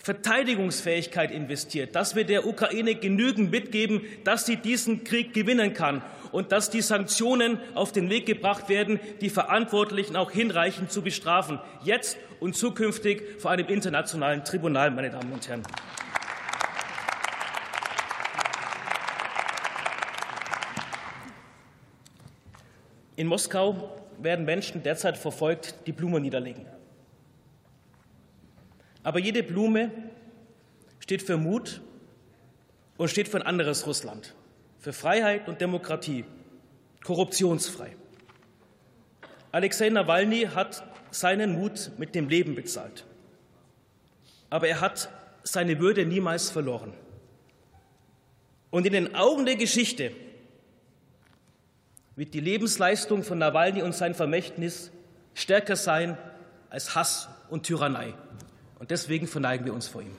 [0.02, 6.52] Verteidigungsfähigkeit investiert, dass wir der Ukraine genügend mitgeben, dass sie diesen Krieg gewinnen kann und
[6.52, 12.16] dass die Sanktionen auf den Weg gebracht werden, die Verantwortlichen auch hinreichend zu bestrafen, jetzt
[12.40, 15.62] und zukünftig vor einem internationalen Tribunal, meine Damen und Herren.
[23.16, 26.77] In Moskau werden Menschen derzeit verfolgt, die Blumen niederlegen.
[29.08, 29.90] Aber jede Blume
[30.98, 31.80] steht für Mut
[32.98, 34.34] und steht für ein anderes Russland,
[34.80, 36.26] für Freiheit und Demokratie,
[37.02, 37.96] korruptionsfrei.
[39.50, 43.06] Alexei Nawalny hat seinen Mut mit dem Leben bezahlt.
[44.50, 45.08] Aber er hat
[45.42, 46.92] seine Würde niemals verloren.
[48.68, 50.12] Und in den Augen der Geschichte
[52.14, 54.90] wird die Lebensleistung von Nawalny und sein Vermächtnis
[55.32, 56.18] stärker sein
[56.68, 58.12] als Hass und Tyrannei.
[58.78, 60.16] Und deswegen verneigen wir uns vor ihm.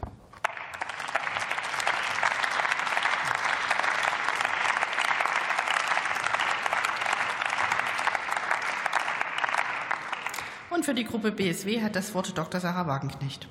[10.69, 12.59] Und für die Gruppe BSW hat das Wort Dr.
[12.61, 13.47] Sarah Wagenknecht.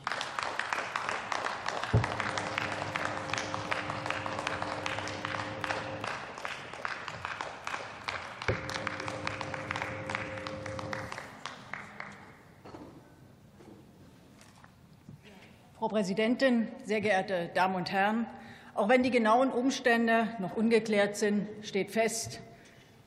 [15.78, 18.26] Frau Präsidentin, sehr geehrte Damen und Herren!
[18.74, 22.40] Auch wenn die genauen Umstände noch ungeklärt sind, steht fest,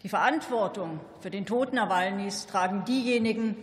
[0.04, 3.58] die Verantwortung für den Tod Nawalnys tragen diejenigen,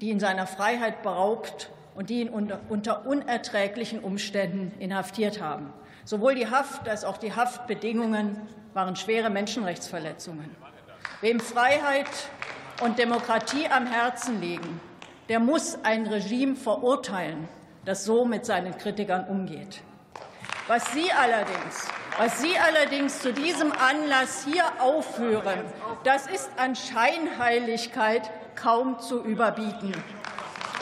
[0.00, 5.72] die ihn seiner Freiheit beraubt und die ihn unter unerträglichen Umständen inhaftiert haben.
[6.04, 8.40] Sowohl die Haft als auch die Haftbedingungen
[8.74, 10.54] waren schwere Menschenrechtsverletzungen.
[11.20, 12.06] Wem Freiheit
[12.80, 14.80] und Demokratie am Herzen liegen,
[15.28, 17.48] der muss ein Regime verurteilen,
[17.84, 19.82] das so mit seinen Kritikern umgeht.
[20.68, 25.60] Was Sie allerdings, was Sie allerdings zu diesem Anlass hier aufführen,
[26.04, 29.92] das ist an Scheinheiligkeit kaum zu überbieten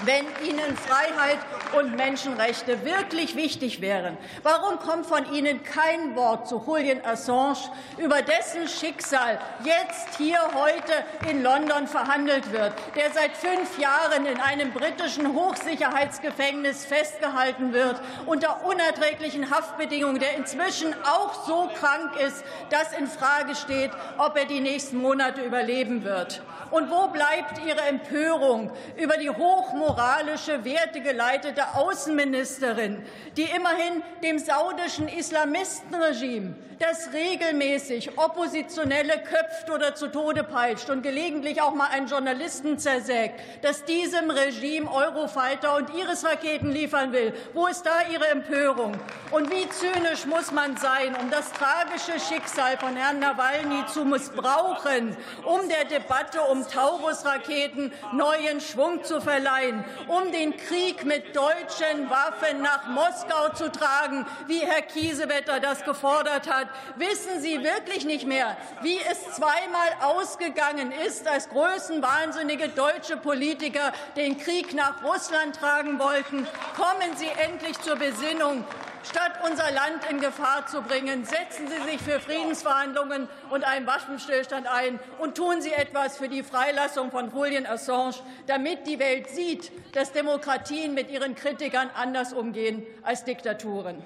[0.04, 1.38] wenn Ihnen Freiheit
[1.78, 4.16] und Menschenrechte wirklich wichtig wären?
[4.42, 11.30] Warum kommt von Ihnen kein Wort zu Julian Assange, über dessen Schicksal jetzt hier heute
[11.30, 18.64] in London verhandelt wird, der seit fünf Jahren in einem britischen Hochsicherheitsgefängnis festgehalten wird, unter
[18.64, 24.60] unerträglichen Haftbedingungen, der inzwischen auch so krank ist, dass in Frage steht, ob er die
[24.60, 26.42] nächsten Monate überleben wird?
[26.70, 33.02] Und wo bleibt Ihre Empörung über die hochmoralische, wertegeleitete Außenministerin,
[33.36, 41.60] die immerhin dem saudischen Islamistenregime das regelmäßig Oppositionelle köpft oder zu Tode peitscht und gelegentlich
[41.60, 47.34] auch mal einen Journalisten zersägt, das diesem Regime Eurofighter und Iris-Raketen liefern will.
[47.52, 48.94] Wo ist da Ihre Empörung?
[49.30, 55.14] Und wie zynisch muss man sein, um das tragische Schicksal von Herrn Nawalny zu missbrauchen,
[55.44, 62.62] um der Debatte um Taurus-Raketen neuen Schwung zu verleihen, um den Krieg mit deutschen Waffen
[62.62, 68.56] nach Moskau zu tragen, wie Herr Kiesewetter das gefordert hat, Wissen Sie wirklich nicht mehr,
[68.82, 76.46] wie es zweimal ausgegangen ist, als größenwahnsinnige deutsche Politiker den Krieg nach Russland tragen wollten?
[76.76, 78.64] Kommen Sie endlich zur Besinnung.
[79.02, 84.66] Statt unser Land in Gefahr zu bringen, setzen Sie sich für Friedensverhandlungen und einen Waffenstillstand
[84.66, 89.72] ein und tun Sie etwas für die Freilassung von Julian Assange, damit die Welt sieht,
[89.94, 94.04] dass Demokratien mit ihren Kritikern anders umgehen als Diktaturen.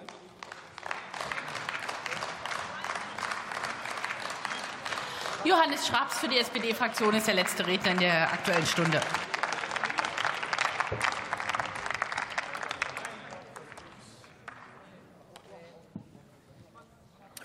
[5.45, 9.01] Johannes Schraps für die SPD-Fraktion ist der letzte Redner in der Aktuellen Stunde.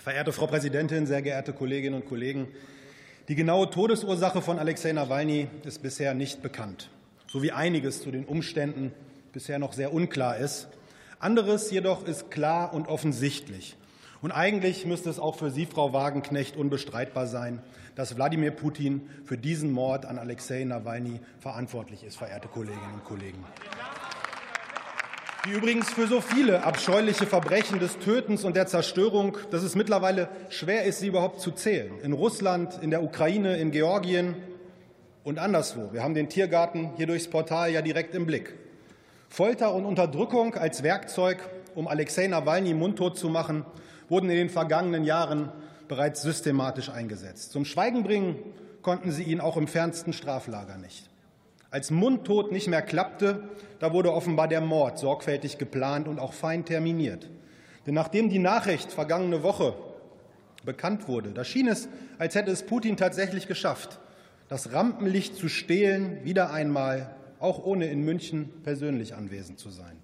[0.00, 2.48] Verehrte Frau Präsidentin, sehr geehrte Kolleginnen und Kollegen!
[3.28, 6.88] Die genaue Todesursache von Alexei Nawalny ist bisher nicht bekannt,
[7.26, 8.94] so wie einiges zu den Umständen
[9.34, 10.68] bisher noch sehr unklar ist.
[11.18, 13.76] Anderes jedoch ist klar und offensichtlich.
[14.22, 17.60] Und eigentlich müsste es auch für Sie, Frau Wagenknecht, unbestreitbar sein,
[17.94, 23.44] dass Wladimir Putin für diesen Mord an Alexei Nawalny verantwortlich ist, verehrte Kolleginnen und Kollegen.
[25.44, 30.28] Wie übrigens für so viele abscheuliche Verbrechen des Tötens und der Zerstörung, dass es mittlerweile
[30.50, 31.98] schwer ist, sie überhaupt zu zählen.
[32.02, 34.36] In Russland, in der Ukraine, in Georgien
[35.24, 35.94] und anderswo.
[35.94, 38.54] Wir haben den Tiergarten hier durchs Portal ja direkt im Blick.
[39.30, 41.38] Folter und Unterdrückung als Werkzeug,
[41.74, 43.64] um Alexei Nawalny mundtot zu machen,
[44.10, 45.50] wurden in den vergangenen Jahren
[45.88, 47.52] bereits systematisch eingesetzt.
[47.52, 48.36] Zum Schweigen bringen
[48.82, 51.09] konnten sie ihn auch im fernsten Straflager nicht.
[51.70, 53.48] Als mundtot nicht mehr klappte,
[53.78, 57.30] da wurde offenbar der Mord sorgfältig geplant und auch fein terminiert.
[57.86, 59.74] Denn nachdem die Nachricht vergangene Woche
[60.64, 64.00] bekannt wurde, da schien es, als hätte es Putin tatsächlich geschafft,
[64.48, 69.96] das Rampenlicht zu stehlen, wieder einmal, auch ohne in München persönlich anwesend zu sein.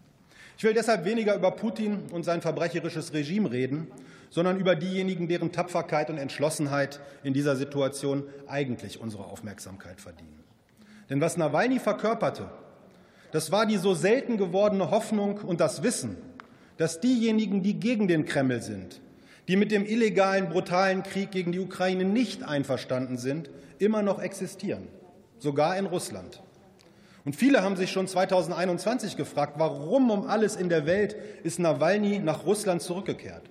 [0.56, 3.88] Ich will deshalb weniger über Putin und sein verbrecherisches Regime reden,
[4.30, 10.45] sondern über diejenigen, deren Tapferkeit und Entschlossenheit in dieser Situation eigentlich unsere Aufmerksamkeit verdienen.
[11.08, 12.50] Denn was Nawalny verkörperte,
[13.32, 16.16] das war die so selten gewordene Hoffnung und das Wissen,
[16.76, 19.00] dass diejenigen, die gegen den Kreml sind,
[19.48, 24.88] die mit dem illegalen, brutalen Krieg gegen die Ukraine nicht einverstanden sind, immer noch existieren,
[25.38, 26.42] sogar in Russland.
[27.24, 32.20] Und viele haben sich schon 2021 gefragt, warum um alles in der Welt ist Nawalny
[32.20, 33.42] nach Russland zurückgekehrt.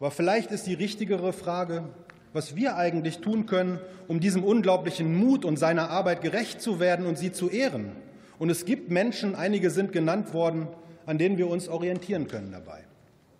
[0.00, 1.84] Aber vielleicht ist die richtigere Frage,
[2.32, 3.78] was wir eigentlich tun können,
[4.08, 7.92] um diesem unglaublichen Mut und seiner Arbeit gerecht zu werden und sie zu ehren.
[8.38, 10.68] Und es gibt Menschen, einige sind genannt worden,
[11.06, 12.80] an denen wir uns orientieren können dabei.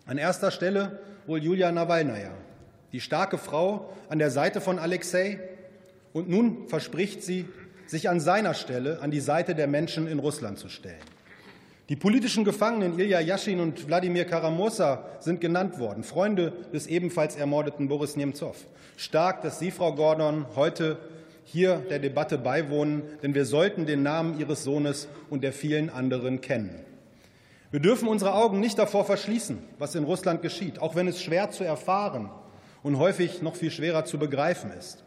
[0.05, 2.31] An erster Stelle wohl Julia Nawalnaja,
[2.91, 5.39] die starke Frau an der Seite von Alexei.
[6.13, 7.45] Und nun verspricht sie,
[7.85, 10.95] sich an seiner Stelle an die Seite der Menschen in Russland zu stellen.
[11.89, 17.89] Die politischen Gefangenen Ilya Yashin und Wladimir Karamosa sind genannt worden, Freunde des ebenfalls ermordeten
[17.89, 18.55] Boris Nemtsov.
[18.95, 20.97] Stark, dass Sie, Frau Gordon, heute
[21.43, 26.39] hier der Debatte beiwohnen, denn wir sollten den Namen Ihres Sohnes und der vielen anderen
[26.39, 26.73] kennen.
[27.69, 31.51] Wir dürfen unsere Augen nicht davor verschließen, was in Russland geschieht, auch wenn es schwer
[31.51, 32.29] zu erfahren
[32.81, 35.03] und häufig noch viel schwerer zu begreifen ist.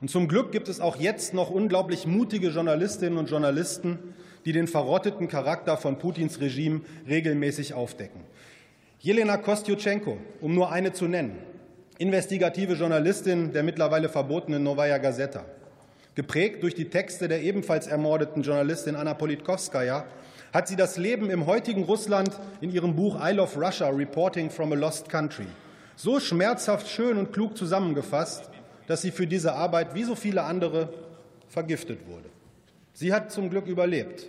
[0.00, 3.98] Und zum Glück gibt es auch jetzt noch unglaublich mutige Journalistinnen und Journalisten,
[4.44, 8.20] die den verrotteten Charakter von Putins Regime regelmäßig aufdecken.
[9.00, 11.38] Jelena Kostjuschenko, um nur eine zu nennen,
[11.98, 15.44] investigative Journalistin der mittlerweile verbotenen Novaya Gazeta,
[16.14, 20.04] geprägt durch die Texte der ebenfalls ermordeten Journalistin Anna Politkovskaya,
[20.52, 22.30] hat sie das Leben im heutigen Russland
[22.60, 25.46] in ihrem Buch I Love Russia Reporting from a Lost Country
[26.02, 28.48] so schmerzhaft schön und klug zusammengefasst,
[28.86, 30.88] dass sie für diese Arbeit wie so viele andere
[31.48, 32.30] vergiftet wurde.
[33.00, 34.26] Sie hat zum Glück überlebt.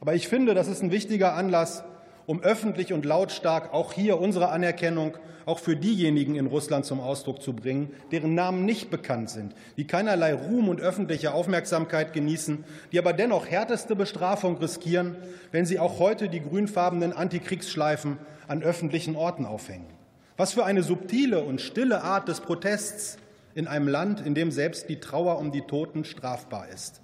[0.00, 1.84] Aber ich finde, das ist ein wichtiger Anlass,
[2.24, 7.42] um öffentlich und lautstark auch hier unsere Anerkennung auch für diejenigen in Russland zum Ausdruck
[7.42, 12.98] zu bringen, deren Namen nicht bekannt sind, die keinerlei Ruhm und öffentliche Aufmerksamkeit genießen, die
[12.98, 15.16] aber dennoch härteste Bestrafung riskieren,
[15.52, 18.16] wenn sie auch heute die grünfarbenen Antikriegsschleifen
[18.48, 19.90] an öffentlichen Orten aufhängen.
[20.38, 23.18] Was für eine subtile und stille Art des Protests
[23.54, 27.02] in einem Land, in dem selbst die Trauer um die Toten strafbar ist,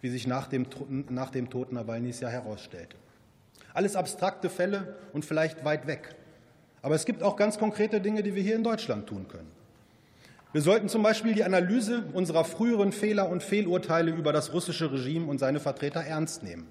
[0.00, 0.66] wie sich nach dem,
[1.08, 2.96] nach dem Tod Nawalnys ja herausstellte.
[3.74, 6.14] Alles abstrakte Fälle und vielleicht weit weg.
[6.82, 9.50] Aber es gibt auch ganz konkrete Dinge, die wir hier in Deutschland tun können.
[10.52, 15.26] Wir sollten zum Beispiel die Analyse unserer früheren Fehler und Fehlurteile über das russische Regime
[15.26, 16.66] und seine Vertreter ernst nehmen.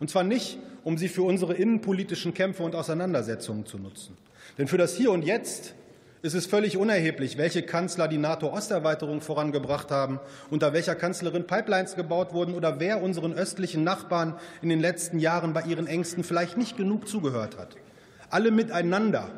[0.00, 4.16] Und zwar nicht, um sie für unsere innenpolitischen Kämpfe und Auseinandersetzungen zu nutzen.
[4.58, 5.74] Denn für das Hier und Jetzt
[6.22, 10.20] ist es völlig unerheblich, welche Kanzler die NATO-Osterweiterung vorangebracht haben,
[10.50, 15.52] unter welcher Kanzlerin Pipelines gebaut wurden oder wer unseren östlichen Nachbarn in den letzten Jahren
[15.52, 17.76] bei ihren Ängsten vielleicht nicht genug zugehört hat.
[18.30, 19.28] Alle miteinander,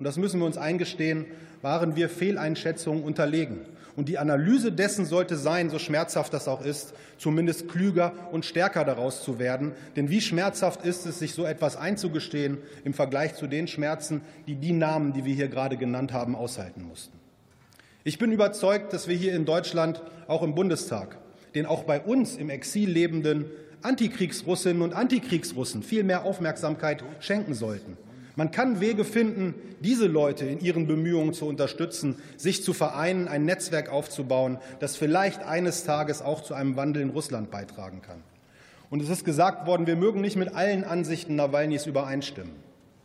[0.00, 1.26] und das müssen wir uns eingestehen,
[1.62, 3.60] waren wir Fehleinschätzungen unterlegen.
[3.96, 8.84] Und die Analyse dessen sollte sein, so schmerzhaft das auch ist, zumindest klüger und stärker
[8.84, 9.72] daraus zu werden.
[9.94, 14.56] Denn wie schmerzhaft ist es, sich so etwas einzugestehen im Vergleich zu den Schmerzen, die
[14.56, 17.16] die Namen, die wir hier gerade genannt haben, aushalten mussten.
[18.02, 21.16] Ich bin überzeugt, dass wir hier in Deutschland, auch im Bundestag,
[21.54, 23.46] den auch bei uns im Exil lebenden
[23.82, 27.96] Antikriegsrussinnen und Antikriegsrussen viel mehr Aufmerksamkeit schenken sollten.
[28.36, 33.44] Man kann Wege finden, diese Leute in ihren Bemühungen zu unterstützen, sich zu vereinen, ein
[33.44, 38.22] Netzwerk aufzubauen, das vielleicht eines Tages auch zu einem Wandel in Russland beitragen kann.
[38.90, 42.52] Und es ist gesagt worden, wir mögen nicht mit allen Ansichten Nawalnys übereinstimmen.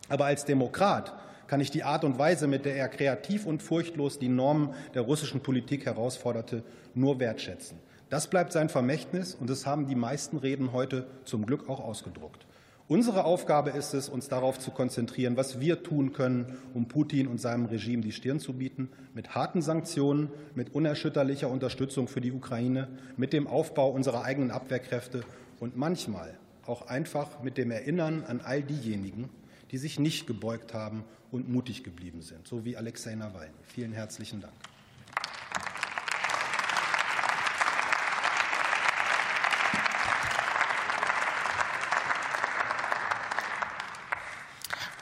[0.07, 1.13] Aber als Demokrat
[1.45, 5.03] kann ich die Art und Weise, mit der er kreativ und furchtlos die Normen der
[5.03, 6.63] russischen Politik herausforderte,
[6.95, 7.77] nur wertschätzen.
[8.09, 12.45] Das bleibt sein Vermächtnis, und das haben die meisten Reden heute zum Glück auch ausgedruckt.
[12.89, 17.39] Unsere Aufgabe ist es, uns darauf zu konzentrieren, was wir tun können, um Putin und
[17.39, 22.87] seinem Regime die Stirn zu bieten, mit harten Sanktionen, mit unerschütterlicher Unterstützung für die Ukraine,
[23.15, 25.23] mit dem Aufbau unserer eigenen Abwehrkräfte
[25.59, 26.35] und manchmal
[26.65, 29.29] auch einfach mit dem Erinnern an all diejenigen,
[29.69, 33.53] die sich nicht gebeugt haben und mutig geblieben sind, so wie Alexei Nawalny.
[33.67, 34.53] Vielen herzlichen Dank.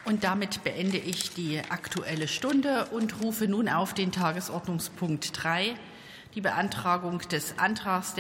[0.08, 5.76] Und damit beende ich die Aktuelle Stunde und rufe nun auf den Tagesordnungspunkt 3,
[6.34, 8.16] die Beantragung des Antrags der